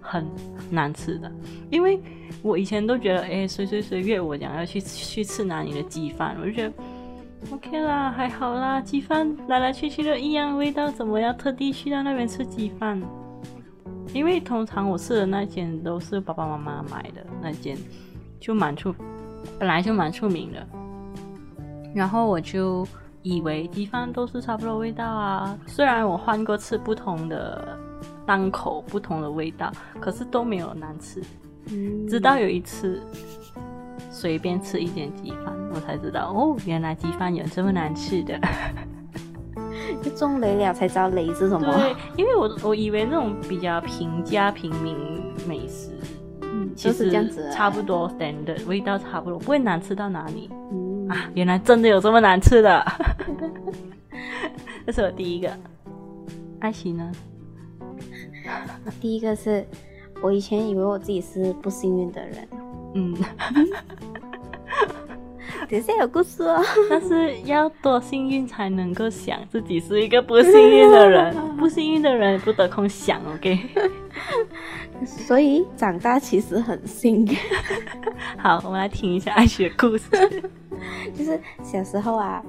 [0.01, 0.25] 很
[0.71, 1.29] 难吃的，
[1.69, 2.01] 因为
[2.43, 6.73] 我以前都觉得，哎，谁谁谁约我讲要去去吃哪里的鸡饭，我就觉得
[7.51, 13.03] OK 啦，还好啦，鸡饭来来去去都一样味道，怎么要特地去到那边吃鸡饭？
[14.13, 17.77] 因为通常我吃的那间都是爸爸妈妈买的那间，
[18.41, 18.95] 就蛮出，
[19.59, 20.67] 本来就蛮出名的，
[21.95, 22.87] 然后我就
[23.23, 27.79] 以为鸡饭都是差不多味道啊，虽然我换过吃不同的
[28.25, 31.23] 档口，不同的味道，可是都没有难吃。
[31.71, 33.03] 嗯，直到有一次
[34.11, 38.39] 随便吃一间鸡饭，我才知道哦，原来鸡饭有这么难吃的。
[40.07, 41.67] 就中雷了才知道雷是什么。
[41.73, 44.97] 对，因为我我以为那种比较平价平民
[45.49, 45.91] 美食，
[46.43, 50.49] 嗯，其实这样子，差不多 standard 味道差不多，不会难吃到哪里。
[50.71, 52.85] 嗯啊，原来真的有这么难吃的。
[54.87, 55.51] 这是我第一个。
[56.61, 57.11] 爱情呢？
[59.01, 59.67] 第一个是
[60.23, 62.49] 我以前以为我自己是不幸运的人。
[62.95, 63.17] 嗯。
[65.69, 73.59] 等下有故事哦，但是要多幸运才能够想自己是一个不幸运的人， 不幸运的人不得空想，OK？
[75.05, 77.37] 所以长大其实很幸运。
[78.39, 80.09] 好，我们来听一下爱雪的故事。
[81.15, 82.43] 就是小时候啊，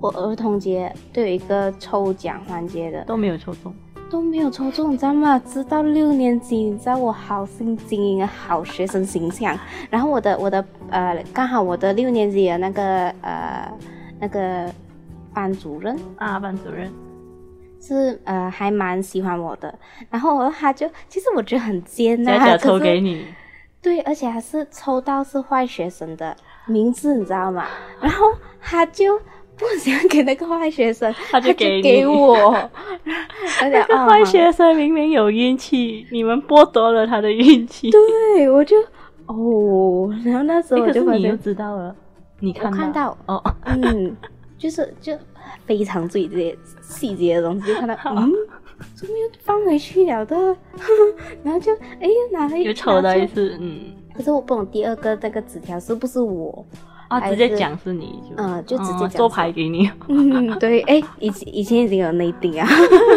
[0.00, 3.74] 我儿童节都有一个抽奖环节的，都没有抽中。
[4.10, 5.38] 都没有抽中，你知道吗？
[5.40, 9.58] 直到六年级，你知道我好心经营好学生形象，
[9.90, 13.72] 然后我的我的呃，刚好我的六年级的那个呃
[14.20, 14.72] 那个
[15.32, 16.92] 班主任啊，班主任
[17.80, 19.76] 是呃还蛮喜欢我的，
[20.10, 23.26] 然后他就其实我觉得很艰难，假假抽给你，
[23.82, 26.36] 对，而且还是抽到是坏学生的
[26.66, 27.66] 名字，你知道吗？
[28.00, 28.26] 然后
[28.60, 29.20] 他就。
[29.56, 32.52] 不想给那个坏学生， 他就给，给我。
[33.62, 37.90] 那个坏学生明明有运气，你们剥夺了他的运气。
[37.90, 38.76] 对，我就
[39.26, 41.94] 哦，然后那时候我就发现，你就知道了，
[42.40, 44.16] 你看到，看到哦，嗯，
[44.58, 45.16] 就是就
[45.66, 48.32] 非常注意这些细节的东西，就看到嗯，
[48.94, 50.36] 怎么又放回去了的？
[51.44, 56.66] 然后就哎呀，哪里又抽到一次，嗯，可是我不懂第二个那个纸条是不是我。
[57.20, 59.90] 啊，直接讲是你就，嗯，就直接讲做牌给你。
[60.08, 62.68] 嗯，对，哎，以前以前已经有内定啊，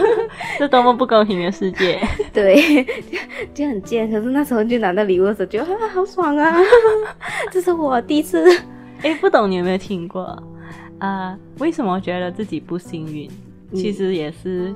[0.59, 1.99] 这多么不公平的世界。
[2.33, 3.19] 对，就
[3.53, 4.09] 就很贱。
[4.09, 6.55] 可是那时候就拿到礼物的时候，就啊，好爽啊！
[7.51, 8.43] 这是我第一次。
[9.01, 10.21] 哎，不懂你有没有听过？
[10.99, 13.29] 啊、呃，为什么觉得自己不幸运？
[13.73, 14.73] 其实也是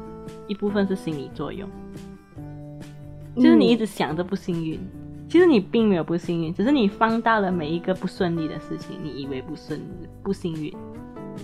[0.47, 1.67] 一部分是心理作用，
[3.35, 4.77] 嗯、就是你一直想着不幸运。
[5.31, 9.79] 其实你并没有不幸运，只是你放大了每一个不顺利的事情，你以为不顺
[10.21, 10.73] 不幸运，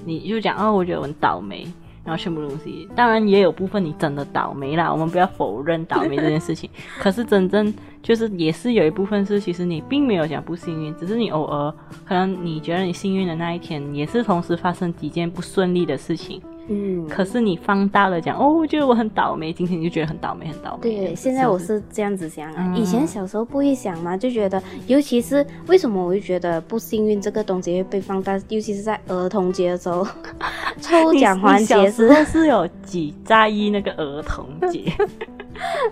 [0.03, 1.65] 你就讲哦，我觉得我很倒霉，
[2.03, 2.85] 然后全部东西。
[2.97, 6.69] 当然也有部分你真的倒霉啦，我们不要否认倒霉这件事情。
[6.99, 7.73] 可是真正
[8.03, 11.73] 就是也是有一部分是，其实你并没有讲不幸运，只是你偶尔
[12.03, 16.41] 可能你觉得你幸运的那一天，也是同时发生几件不顺利的事情。
[16.69, 20.81] 嗯，可是你放大了讲哦，我觉得我很倒霉，今天你就觉得很倒霉，很倒霉。
[20.81, 30.05] 对，现在我是这样子想啊，嗯、以前小时候不会想嘛，就觉得，尤其是为什么我会觉得不幸运这个东西会被放大，尤其是在儿童节的时候，
[30.81, 34.91] 抽奖环节是有几在意那个儿童节，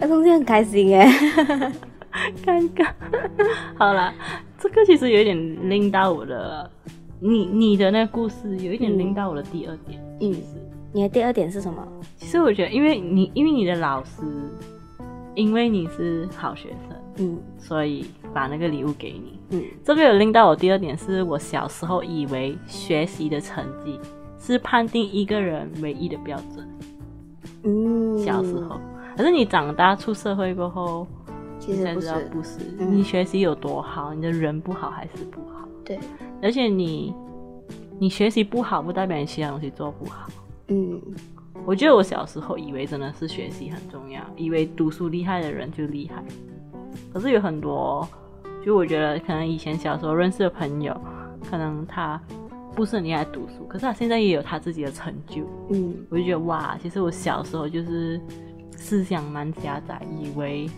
[0.01, 1.07] 儿童节很开心哎，
[2.45, 2.87] 尴尬。
[3.79, 4.13] 好了，
[4.59, 6.69] 这个其实有一点令到我的，
[7.21, 10.35] 你你的那个故事有一点拎到我的第二点，嗯。
[10.95, 11.85] 是你的第二点是什么？
[12.15, 14.21] 其实我觉得，因为你因为你的老师，
[15.35, 23.99] 因为你是好学生，嗯，所以把那个礼物给你，嗯，这个有令到我第二点，是我小时候以为学习的成绩
[24.39, 26.65] 是判定一个人唯一的标准，
[27.63, 28.79] 嗯，小时候，
[29.17, 31.05] 可是你长大出社会过后，
[31.59, 35.99] 其实才知道不是，你学习有多好，你的人不好还是不好，对，
[36.41, 37.13] 而且你
[37.99, 40.29] 你学习不好，不代表你其他东西做不好。
[40.67, 41.01] 嗯，
[41.65, 46.23] 我觉得我小时候以为真的是学习很重要，以为读书厉害的人就厉害。
[47.13, 48.07] 可是有很多，
[48.65, 50.99] 就我觉得可能以前小时候认识的朋友，
[51.49, 52.19] 可能他
[52.75, 55.43] 不是很厉害读书，可是他现在也有他自己的成就。
[55.69, 58.19] 嗯，我就觉得哇，其实我小时候就是
[58.75, 60.69] 思想蛮狭窄，以为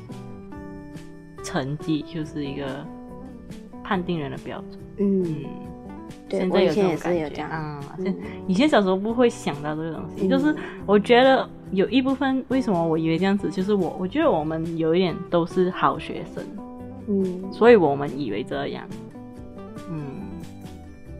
[1.43, 2.85] 成绩就是一个
[3.83, 4.79] 判定人的标准。
[4.97, 5.23] 嗯。
[5.23, 5.45] 嗯
[6.29, 8.15] 对，现在有这种感觉啊，嗯，
[8.47, 16.43] 以前小时候不会想到这个东西，嗯、就是我觉得有一部分为什么我以为这样子，就是我我觉得我们有一点都是好学生，
[17.07, 18.85] 嗯，所以我们以为这样，
[19.89, 20.03] 嗯，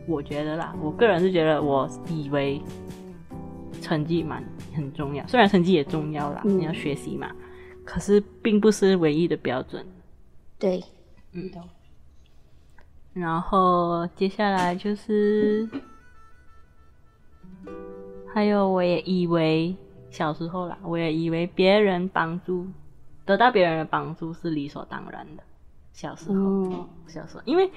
[0.07, 2.61] 我觉得啦，我个人是觉得我以为
[3.81, 4.43] 成绩蛮
[4.75, 7.31] 很重要，虽然成绩也重要啦，嗯、你要学习嘛，
[7.85, 9.85] 可是并不是唯一的标准。
[10.59, 10.83] 对，
[11.31, 11.49] 嗯。
[13.19, 15.67] 然后接下来就是，
[18.33, 19.75] 还有我也以为
[20.11, 22.67] 小时候啦，我也以为别人帮助，
[23.25, 25.43] 得到别人的帮助是理所当然的。
[25.93, 27.69] 小时候，嗯、小时候，因为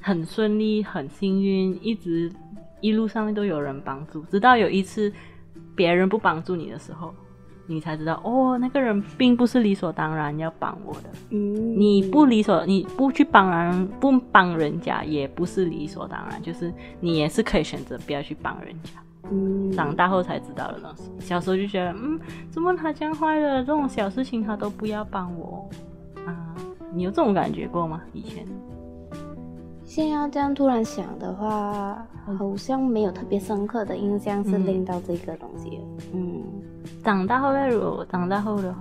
[0.00, 2.32] 很顺利，很幸运，一直
[2.80, 5.12] 一路上面都有人帮助，直到有一次
[5.76, 7.14] 别人不帮助你的时候。
[7.66, 11.10] 你才知道哦，那个人并不是理所当然要帮我的。
[11.30, 18.90] 嗯，你不理所，你不去帮人，不帮人家，也不是理所当然，就是你也是可以选择不要去帮人家。
[19.30, 21.10] 嗯，长大后才知道的东西。
[21.20, 22.18] 小时候就觉得，嗯，
[22.50, 23.60] 怎么他这样坏了？
[23.60, 25.68] 这种小事情他都不要帮我
[26.26, 26.54] 啊？
[26.92, 28.02] 你有这种感觉过吗？
[28.12, 28.44] 以前？
[29.84, 32.06] 现在要这样突然想的话，
[32.38, 35.80] 好像没有特别深刻的印象是令到这个东西。
[36.12, 36.36] 嗯。
[36.36, 36.42] 嗯
[37.04, 38.80] 长大后，如果长大后的话，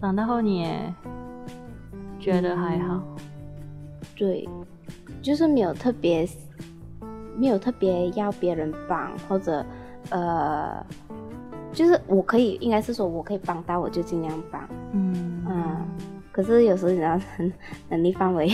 [0.00, 0.94] 长大后你也
[2.18, 2.94] 觉得还好？
[2.94, 3.16] 嗯、
[4.16, 4.48] 对，
[5.20, 6.28] 就是没有特别，
[7.36, 9.64] 没有特别要别人帮，或者
[10.10, 10.84] 呃，
[11.72, 14.60] 就是我可以，应该是说我可以帮到，我就尽量帮。
[14.92, 15.33] 嗯嗯。
[16.34, 17.16] 可是有时候你知道，
[17.88, 18.50] 能力范围。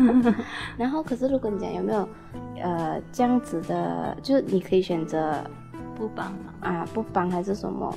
[0.78, 2.08] 然后，可是如果你讲有没有
[2.62, 5.34] 呃这样子的，就是你可以选择。
[5.96, 7.94] 不帮啊，不帮还是什么？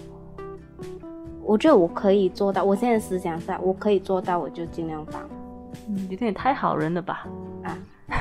[1.41, 2.61] 我觉得我可以做到。
[2.61, 5.21] 我现在思想上，我可以做到，我就尽量帮。
[5.87, 7.25] 嗯，有点太好人了吧？
[7.63, 7.77] 啊，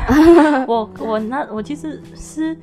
[0.69, 2.57] 我我那我其实是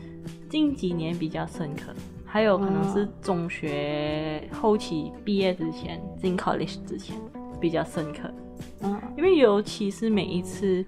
[0.48, 1.94] 近几年比较深刻，
[2.26, 7.18] 还有可能是中学后期毕业之前，进 college 之前
[7.60, 8.30] 比较深刻。
[8.82, 10.86] 嗯，因为尤其是每一次，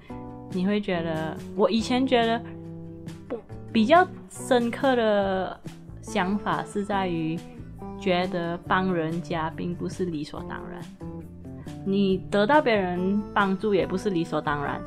[0.51, 2.41] 你会觉得，我以前觉得
[3.27, 3.37] 不
[3.71, 5.59] 比较深刻的。
[6.03, 7.39] 想法是在于
[7.99, 10.81] 觉得帮人家并不是理所当然，
[11.85, 14.81] 你得到别人帮助也不是理所当然，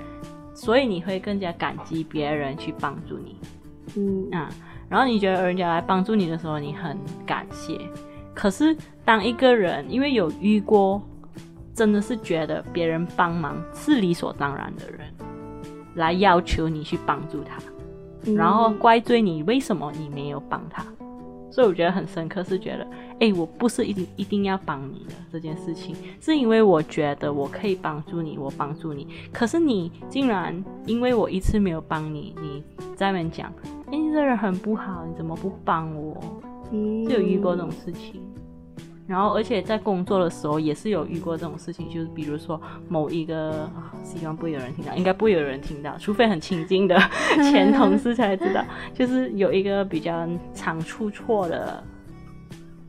[0.55, 3.37] 所以你会更加感激别人去帮助你，
[3.97, 4.51] 嗯啊，
[4.89, 7.81] 然后你觉得人家来帮助你的时候，你很感谢。
[8.35, 11.01] 可是当一个人因为有遇过，
[11.75, 15.01] 真的是觉得别人帮忙是理所当然的人，
[15.95, 17.61] 来要求你去帮助他，
[18.33, 20.85] 然后怪罪你为什么你没有帮他。
[21.51, 22.85] 所以我觉得很深刻，是觉得，
[23.21, 29.07] 哎，我不是一定一定要帮你的这件事情，是因为我觉得我可以帮助你，我帮助你。
[29.33, 32.65] 可是你竟然因为我一次没有帮你，你
[32.97, 33.53] 在那边讲，
[33.87, 36.21] 哎，你这人很不好，你怎么不帮我？
[36.73, 38.21] 嗯，就有遇过这种事情。
[39.07, 46.99] 然后，而且在工作的时候也是有遇过这种事情，就是比如说某一个，啊，希望不会有人听到，应该不会有人听到，除非很亲近的
[47.53, 48.65] 前同事才知道，
[48.95, 51.85] 就是有一个比较常出错的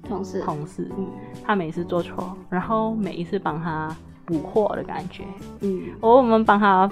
[0.08, 1.06] 同事，同事，嗯，
[1.44, 5.26] 他每次做错，然后每一次帮他补货的感觉，
[5.60, 6.90] 嗯，我我们帮他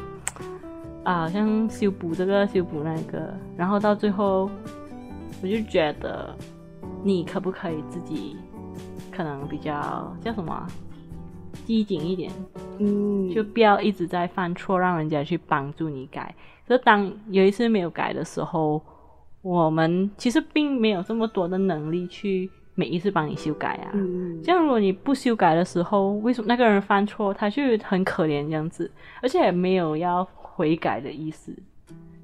[1.06, 4.50] 啊，好像修补这个修补那个，然后到最后，
[5.42, 6.36] 我就觉得
[7.02, 8.36] 你可不可以自己。
[9.16, 10.68] 可能比较叫什么啊，
[11.66, 12.32] 机警一点，
[12.80, 16.34] 嗯，就不要一直在犯错，让人家去帮助你改。
[16.68, 18.82] 可是当有一次没有改的时候，
[19.42, 23.92] 我们其实并没有这么多的能力去每一次帮你修改啊。
[23.94, 28.90] 嗯，这样如果你不修改的时候，为什么那个人犯错，他就很可怜这样子，
[29.22, 31.54] 而且也没有要悔改的意思，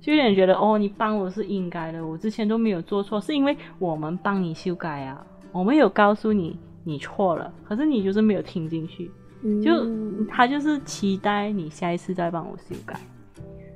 [0.01, 6.57] 就有点觉得哦，你帮我是应该的，我之前都没有做错，是因为我们帮你修改啊，我们有告诉你。
[6.89, 9.11] 你错了，可是你就是没有听进去，
[9.43, 9.71] 嗯、就
[10.25, 12.99] 他就是期待你下一次再帮我修改。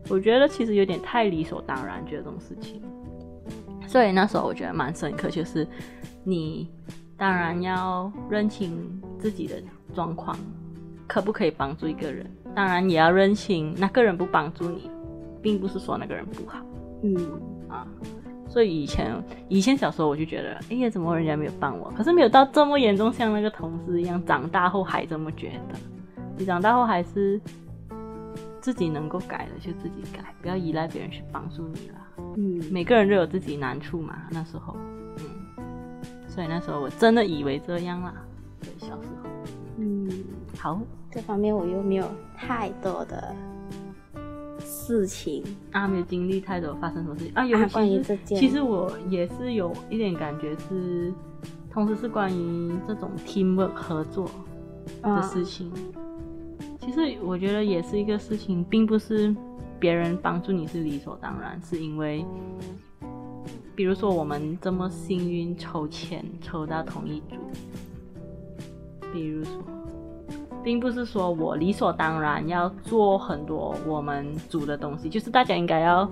[0.10, 2.82] 我觉得其实有点太理所当然，觉得这种事情。
[3.88, 5.68] 所以那时候我觉得蛮深刻，就是
[6.24, 6.68] 你
[7.16, 8.76] 当然要认清
[9.20, 9.62] 自己的
[9.94, 10.36] 状况，
[11.08, 12.26] 可不可以帮助一个人？
[12.56, 14.90] 当然也要认清那个人不帮助你，
[15.42, 16.60] 并不是说那个人不好。
[17.04, 17.16] 嗯
[17.70, 17.88] 啊。
[18.54, 19.12] 所以以前，
[19.50, 21.92] 以前小时候我就觉得，哎呀，怎么人家没有帮我？
[21.98, 24.24] 可是没有到这么严重，像那个同事一样。
[24.28, 25.80] 长大后还这么觉得，
[26.38, 27.42] 你长大后还是
[28.62, 31.96] 自己能够改的就自己改，不要依赖别人去帮助你了。
[32.38, 34.22] 嗯，每个人都有自己难处嘛。
[34.30, 34.76] 那时候，
[35.18, 35.66] 嗯，
[36.28, 38.14] 所以那时候我真的以为这样啦。
[38.62, 39.30] 对，小时候，
[39.80, 40.08] 嗯，
[40.60, 42.06] 好，这方面我又没有
[42.38, 43.36] 太多的。
[44.66, 47.46] 事情啊，没有经历太多发生什么事情啊。
[47.46, 51.14] 有关于这件，其实我也是有一点感觉是，
[51.72, 54.30] 同时是关于这种 teamwork 合作
[55.02, 55.70] 的事情。
[55.70, 55.74] 哦、
[56.82, 59.36] 其实我觉得也是一个事情，并不是
[59.80, 62.26] 别人帮助你是理所当然，是因为，
[63.76, 67.36] 比如说我们这么幸运抽签抽到同一组，
[69.12, 69.64] 比如说
[70.64, 76.10] 并不是说我理所当然要做很多我们组的东西，就是大家应该要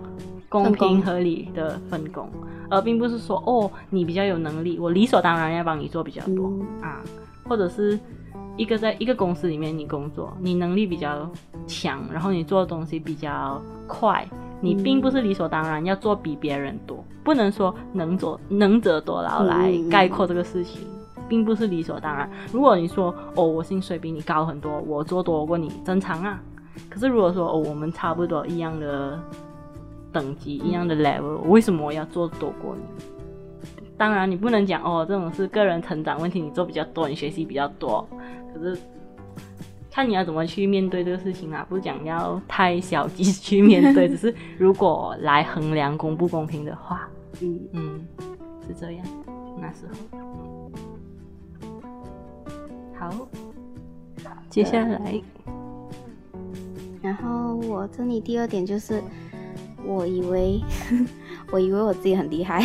[0.49, 2.29] 公平合理的分工，
[2.69, 7.01] 而并不是说哦，你比较有能力，我理所当然要帮你做比较多、嗯、啊，
[7.45, 7.97] 或者是
[8.57, 11.29] 一个在一个公司里面你工作，你能力比较
[11.65, 14.27] 强，然后你做的东西比较快，
[14.59, 20.81] 你并不是理所当然要做比别人多，不能说能做能者多劳来概括这个事情。
[20.83, 21.00] 嗯
[21.31, 22.29] 并不是理所当然。
[22.51, 26.37] 如果你说哦，我薪水比你高很多，我做多过你，正常啊。
[26.89, 29.17] 可是如果说哦，我们差不多一样的
[30.11, 32.83] 等级，一样的 level，我为什么我要做多过你？
[33.97, 38.05] 当然，你不能讲哦，这种是个人成长问题，你做比较多，你学习比较多。
[38.53, 38.77] 可是
[39.89, 47.07] 看你要怎么去面对这个事情啊，不讲要太消极去面对， 只是如果来衡量公不公平的话，
[47.39, 48.05] 嗯嗯，
[48.67, 49.05] 是这样。
[49.61, 50.40] 那时候。
[53.01, 53.27] 好，
[54.47, 55.19] 接下来，
[57.01, 59.01] 然后我这里第二点就是，
[59.83, 60.61] 我以为，
[61.51, 62.61] 我以为我自己很厉害，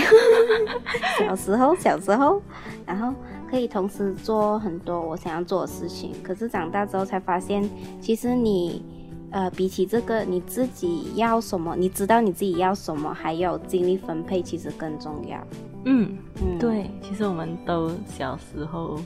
[1.19, 2.43] 小时候，小时候，
[2.85, 3.15] 然后
[3.49, 7.67] 可以同时做很多我想要做的事情，可是长大之后才发现，
[7.99, 8.85] 其实你，
[9.31, 15.43] 呃，比起这个，你自己要什么，你知道你自己要什么，还有精力分配，其实更重要。
[15.87, 19.01] 嗯嗯，对，其实我们都小时候。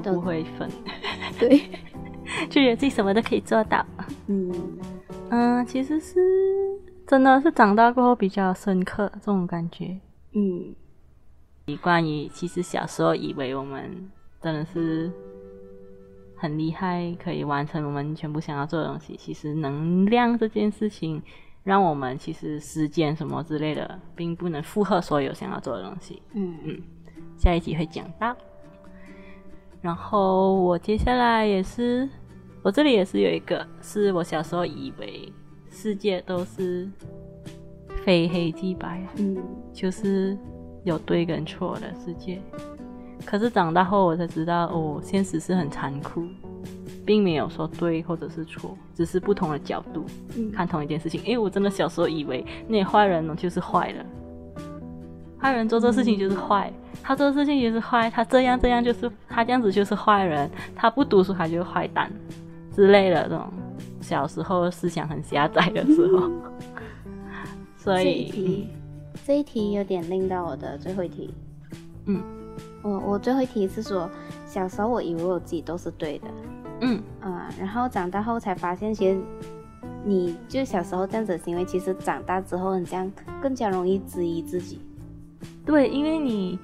[0.00, 0.68] 都不会分，
[1.38, 1.58] 对，
[2.48, 3.84] 就觉得自己什么都可以做到。
[4.26, 4.52] 嗯
[5.30, 6.20] 嗯，其实是
[7.06, 9.98] 真的是长大过后比较深刻这种感觉。
[10.32, 10.74] 嗯，
[11.80, 15.10] 关于其实小时候以为我们真的是
[16.36, 19.16] 很厉害，可以完成我们全部想要做的东西。
[19.16, 21.22] 其实能量这件事情，
[21.62, 26.22] 让我们其实时间什么之类的，并不能负荷所有想要做的东西。
[26.32, 26.82] 嗯嗯，
[27.38, 28.36] 下一集会讲到。
[29.84, 32.08] 然后我接下来也是，
[32.62, 35.30] 我这里也是有一个，是我小时候以为
[35.70, 36.88] 世界都是
[38.02, 39.36] 非黑即白，嗯，
[39.74, 40.38] 就是
[40.84, 42.40] 有对跟错的世界。
[43.26, 46.26] 可是长大后我才知道，哦，现实是很残酷，
[47.04, 51.22] 并没有说对或者是错，只是不同的角度，嗯，看同一件事情。
[51.24, 54.06] 因为我真的小时候以为那些坏人呢就是坏了。
[55.38, 56.72] 坏人做这事情就是坏，
[57.02, 62.10] 他做事情就是坏，他这样这样就是他这样子就是坏人，他不读书他就是坏蛋
[62.74, 63.46] 之类的这种
[64.00, 66.30] 小时候思想很狭窄的时候，
[67.76, 68.68] 所以
[69.26, 71.34] 这一题，有点令到我的最后一题，
[72.06, 72.22] 嗯，
[72.82, 74.08] 我我最后一题是说
[74.46, 76.28] 小时候我以为我自己都是对的，
[76.80, 77.02] 嗯。
[77.20, 79.18] 啊、嗯，然后长大后才发现，其实
[80.04, 83.10] 你就小时候这样子的行为，其实长大之后很像
[83.42, 84.80] 更加容易质疑自己。
[85.64, 86.58] 对，因为你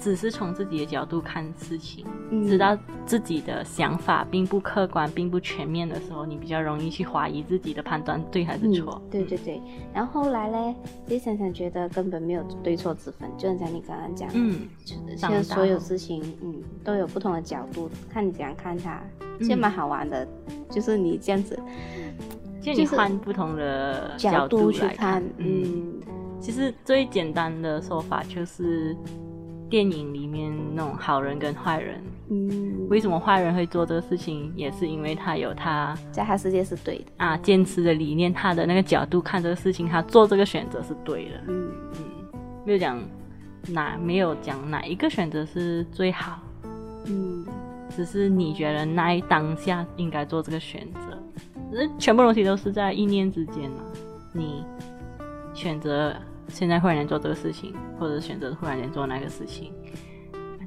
[0.00, 2.76] 只是从自己的角度看事情，嗯、知道
[3.06, 9.00] 自己的想法并不客观、并不全面的时候，你比较容易去怀疑自己的判断对还是错。
[9.04, 9.62] 嗯、对对对。
[9.94, 10.74] 然后后来嘞，
[11.06, 19.00] 其实想想觉得根本没有对错之分，就像你刚刚讲，嗯，其实所有事情，嗯，都有不同的角度，看你怎样看它，
[19.38, 20.24] 其实蛮好玩的。
[20.48, 21.56] 嗯、就是你这样子，
[22.60, 26.00] 就你换不同的角度去看，嗯。
[26.42, 28.96] 其实最简单的说法就是，
[29.70, 37.04] 电影里面那种好人跟坏人，嗯，为什么坏人会做这个事情，也是因为他有他在他世界是对的。
[37.18, 43.00] 啊，坚持的理念，他的那个角度看这个事情，他做这个选择是对的，嗯嗯，没有讲
[43.68, 46.40] 哪没有讲哪一个选择是最好，
[47.06, 47.46] 嗯，
[47.88, 53.84] 只是你觉得那一当下应该做这个选择，全部东西都是在意念之间嘛，
[54.32, 54.64] 你
[55.54, 56.12] 选择。
[56.52, 59.72] 现在忽然间做这个事情，或者选择忽然间做那个事情，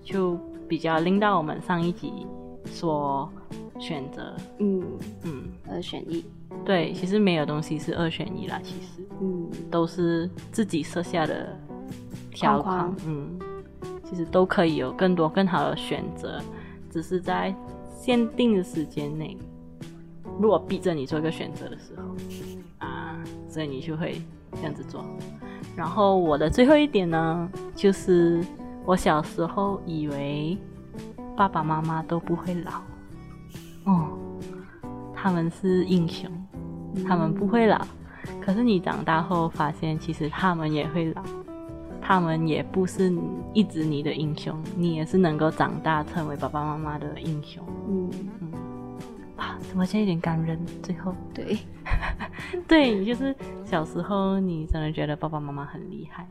[0.04, 2.26] 就比较拎到我们上一集
[2.66, 3.32] 说
[3.80, 4.84] 选择，嗯
[5.24, 6.26] 嗯，二选一。
[6.66, 11.56] 对，其实没有东西是二选一啦，其实，嗯，都是自己设下的
[12.32, 13.40] 条框，嗯，
[14.04, 16.42] 其实都可以有更多更好的选择，
[16.90, 17.56] 只是在
[17.96, 19.38] 限定的时间内，
[20.40, 22.16] 如果逼着你做一个选择的时候，
[22.80, 24.20] 啊，所以你就会
[24.56, 25.06] 这样子做。
[25.76, 28.44] 然后我的最后一点呢，就是
[28.86, 30.58] 我小时候以为
[31.36, 32.72] 爸爸妈妈都不会老，
[33.92, 34.18] 哦，
[35.14, 36.30] 他们是英雄，
[37.06, 37.80] 他们不会老。
[38.42, 41.22] 可是你长大后发现，其实他们也会老，
[42.02, 43.14] 他们也不是
[43.54, 47.64] 一直你的英雄，你也是能够长大成为爸爸妈妈的英雄。
[47.90, 48.10] 嗯
[48.40, 48.52] 嗯。
[49.36, 50.58] 啊，怎么现在有点感人？
[50.82, 51.58] 最后，对，
[52.68, 56.28] 对，就是小时候你真的觉得爸爸妈妈很厉害，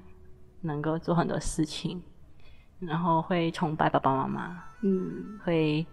[0.61, 2.03] 能够做很多事情，
[2.81, 5.87] 然后会崇拜爸爸妈妈，嗯，会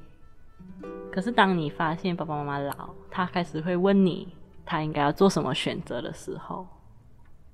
[1.12, 4.28] 可是当你发现爸爸妈妈老，他开始会问你
[4.66, 6.68] 他应该要做什么选择的时候，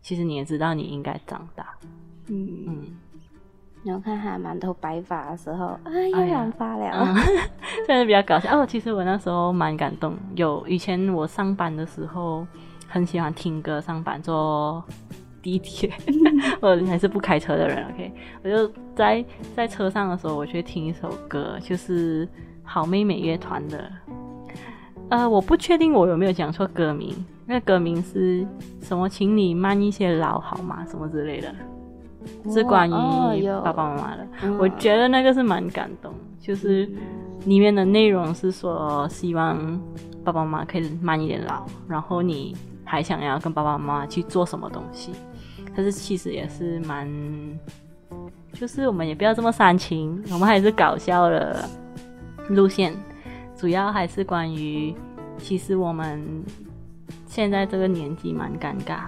[0.01, 1.75] 其实你也知道你应该长大。
[2.27, 2.97] 嗯嗯。
[3.87, 5.79] 然后看他满头白发的时候，啊，
[6.11, 6.91] 又染发了，
[7.87, 8.65] 真的、哎嗯、比较搞笑哦。
[8.67, 12.45] 其实我那时候蛮感动，有以前我上班的时候
[12.87, 14.83] 很喜欢听歌，上班坐
[15.41, 15.89] 地铁，
[16.59, 17.85] 我还是不开车的人。
[17.93, 18.11] OK，
[18.43, 19.23] 我就在
[19.55, 22.27] 在车上的时候，我去听一首歌，就是
[22.63, 23.89] 好妹妹乐团的。
[25.09, 27.15] 呃，我不确定我有没有讲错歌名，
[27.45, 28.45] 那歌名是
[28.81, 29.07] 什么？
[29.07, 30.85] 请你慢一些老好吗？
[30.85, 31.47] 什么之类的。
[32.51, 36.89] 是关于爸爸妈妈的，哦，我觉得那个是蛮感动，就是
[37.45, 39.57] 里面的内容是说希望
[40.23, 45.11] 爸爸妈妈可以慢一点老，然后你还想要跟爸爸妈妈去做什么东西，
[45.75, 47.09] 但是其实也是蛮，
[48.53, 51.67] 就是我们也不要这么煽情，我们还是搞笑的
[52.49, 52.93] 路线，
[53.55, 54.95] 主要还是关于
[55.37, 56.43] 其实我们
[57.25, 59.01] 现在这个年纪蛮尴尬，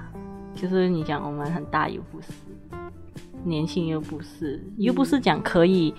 [0.53, 2.27] 就是你讲我们很大有不是。
[3.49, 5.93] 年轻又不是，又不是讲可以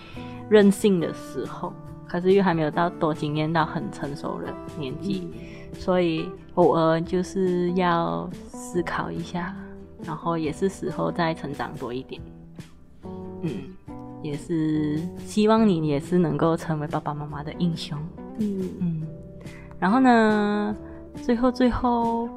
[0.49, 1.73] 任性的时候，
[2.07, 5.29] 可是又还没有到多经验到很成熟的年纪，
[5.75, 9.55] 所以偶尔就是要思考一下，
[10.03, 12.21] 然后也是时候再成长多一点。
[13.43, 13.51] 嗯，
[14.23, 17.99] 也是希望你也是能够成为爸爸妈妈的英雄。
[18.39, 19.03] 嗯嗯，
[19.79, 20.77] 然后呢，
[21.23, 22.29] 最后最后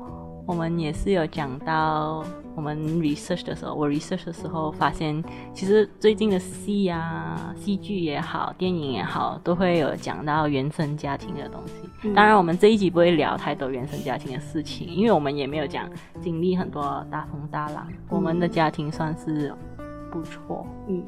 [0.46, 2.24] 我们也是有讲到。
[2.56, 5.24] 我们 research 的时候，我 research 的时候发现，
[5.56, 11.90] 其实最近的戏啊、戏剧也好、电影也好，都会有讲到原生家庭的东西。
[12.04, 12.14] 嗯。
[12.14, 15.90] 当然，我们这一集不会聊太多原生家庭的事情，因为我们也没有讲
[16.22, 17.88] 经历很多大风大浪。
[17.90, 17.98] 嗯。
[18.10, 19.52] 我们的家庭算是
[20.12, 21.04] 不错，嗯，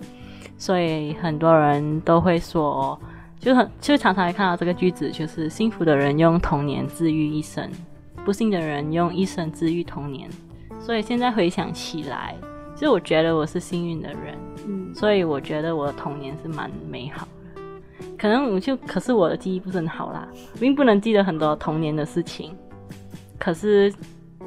[0.57, 2.99] 所以很多人都会说，
[3.37, 7.69] 就很就常常会看到这个句子，就是幸福的人用童年治愈一生，
[8.25, 10.27] 不幸的人用一生治愈童年。
[10.81, 12.35] 所以现在回想起来，
[12.73, 14.35] 其实我觉得我是幸运的人，
[14.67, 17.61] 嗯，所以我觉得我的童年是蛮美好的。
[18.17, 20.27] 可能我就，可是我的记忆不是很好啦，
[20.59, 22.55] 并不能记得很多童年的事情。
[23.39, 23.93] 可是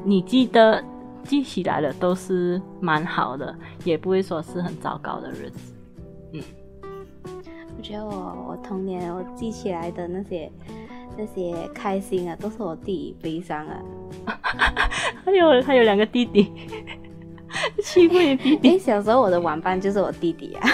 [0.05, 0.83] 你记得
[1.24, 3.55] 记起来的都是蛮好的，
[3.85, 5.74] 也不会说是很糟糕的日子。
[6.35, 6.43] 嗯，
[7.76, 10.51] 我觉得我我童年我记起来的那些。
[11.19, 13.83] 那些开心啊，都是我弟弟悲伤啊。
[15.25, 16.53] 还有还有两个弟弟，
[17.83, 18.71] 欺负你弟弟。
[18.71, 20.69] 欸，小时候我的玩伴就是我弟弟啊。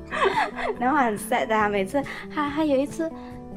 [0.80, 2.02] 然后很 sad 的，他每次
[2.34, 3.10] 他还有一次，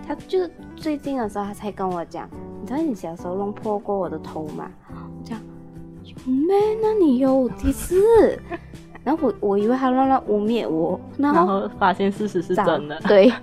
[0.06, 0.40] 他就
[0.76, 2.30] 最近的时候，他才跟我讲，
[2.62, 4.70] 你知道你小时候弄破过我的头吗？
[4.90, 5.40] 我讲
[6.04, 6.78] 有咩？
[6.82, 8.38] 那你有第四？
[9.04, 13.34] 然后我我以为他乱乱污蔑我，然后，发现事实是真的， 对，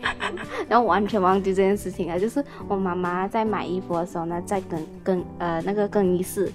[0.69, 2.19] 然后完全忘记这件事情了！
[2.19, 6.53] 就是我妈妈在买衣服的时候呢，在更更呃那个更衣室，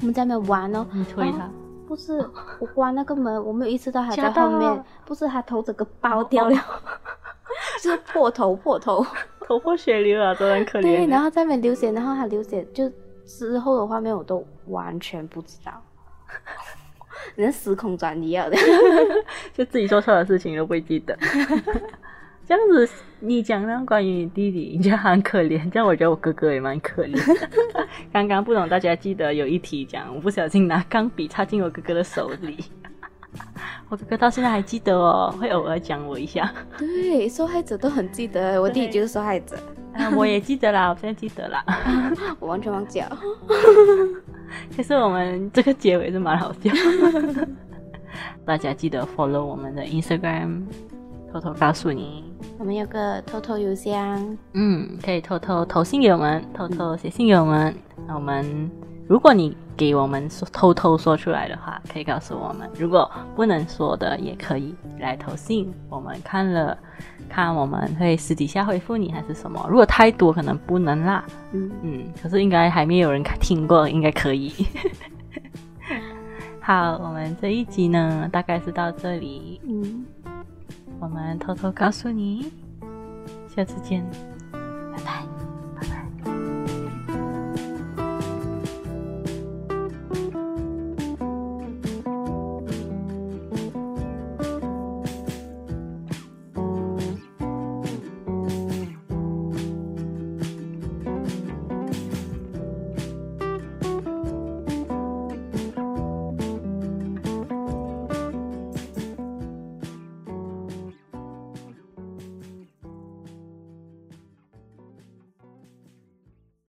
[0.00, 0.84] 我们在那边玩哦。
[0.92, 1.48] 你推他？
[1.86, 2.18] 不是，
[2.58, 4.84] 我关那个门，我没有意识到他在后面。
[5.04, 6.56] 不是，他头整个爆掉了，
[7.80, 9.06] 就是破头破头，
[9.46, 10.82] 头破血流啊，都很可怜。
[10.82, 12.90] 对，然后在那边流血，然后他流血就
[13.24, 15.72] 之后的画面我都完全不知道。
[17.34, 18.56] 人时空转移了的，
[19.52, 21.16] 就自己做错的事情都不会记得。
[22.48, 25.68] 这样子，你讲那关于你弟弟，你觉得很可怜。
[25.68, 27.20] 这样我觉得我哥哥也蛮可怜。
[28.12, 32.64] 刚刚不懂大家记得有一题讲，我不小心拿钢笔插进我哥哥的手里。
[33.88, 36.52] 我哥哥到现在还记得哦，会偶尔讲我一下。
[36.78, 39.56] 对，受害者都很记得，我弟弟就是受害者。
[39.94, 41.64] 啊，我也记得啦，我现在记得啦。
[42.38, 43.18] 我完全忘记了。
[44.70, 46.70] 其实我们这个结尾是蛮好笑
[47.20, 47.48] 的。
[48.44, 50.62] 大家记得 follow 我们的 Instagram，
[51.32, 52.24] 偷偷告诉你，
[52.58, 57.74] 我们有个偷偷邮箱，嗯，可以偷偷投信给我们，偷偷写信给我们。
[58.06, 58.70] 那我们，
[59.08, 65.72] 如果你给我们说偷偷说出来的话，可以告诉我们；如果不能说的，也可以来投信。
[65.88, 66.76] 我们看了。
[67.28, 69.66] 看我们会私底下回复你还是什么？
[69.68, 71.24] 如果太多可能不能啦。
[71.52, 74.52] 嗯嗯，可是应该还没有人听过，应该可以。
[76.62, 79.60] 好，我们这一集呢，大概是到这里。
[79.68, 80.06] 嗯，
[81.00, 82.50] 我们偷偷告诉你，
[83.54, 84.04] 下次见。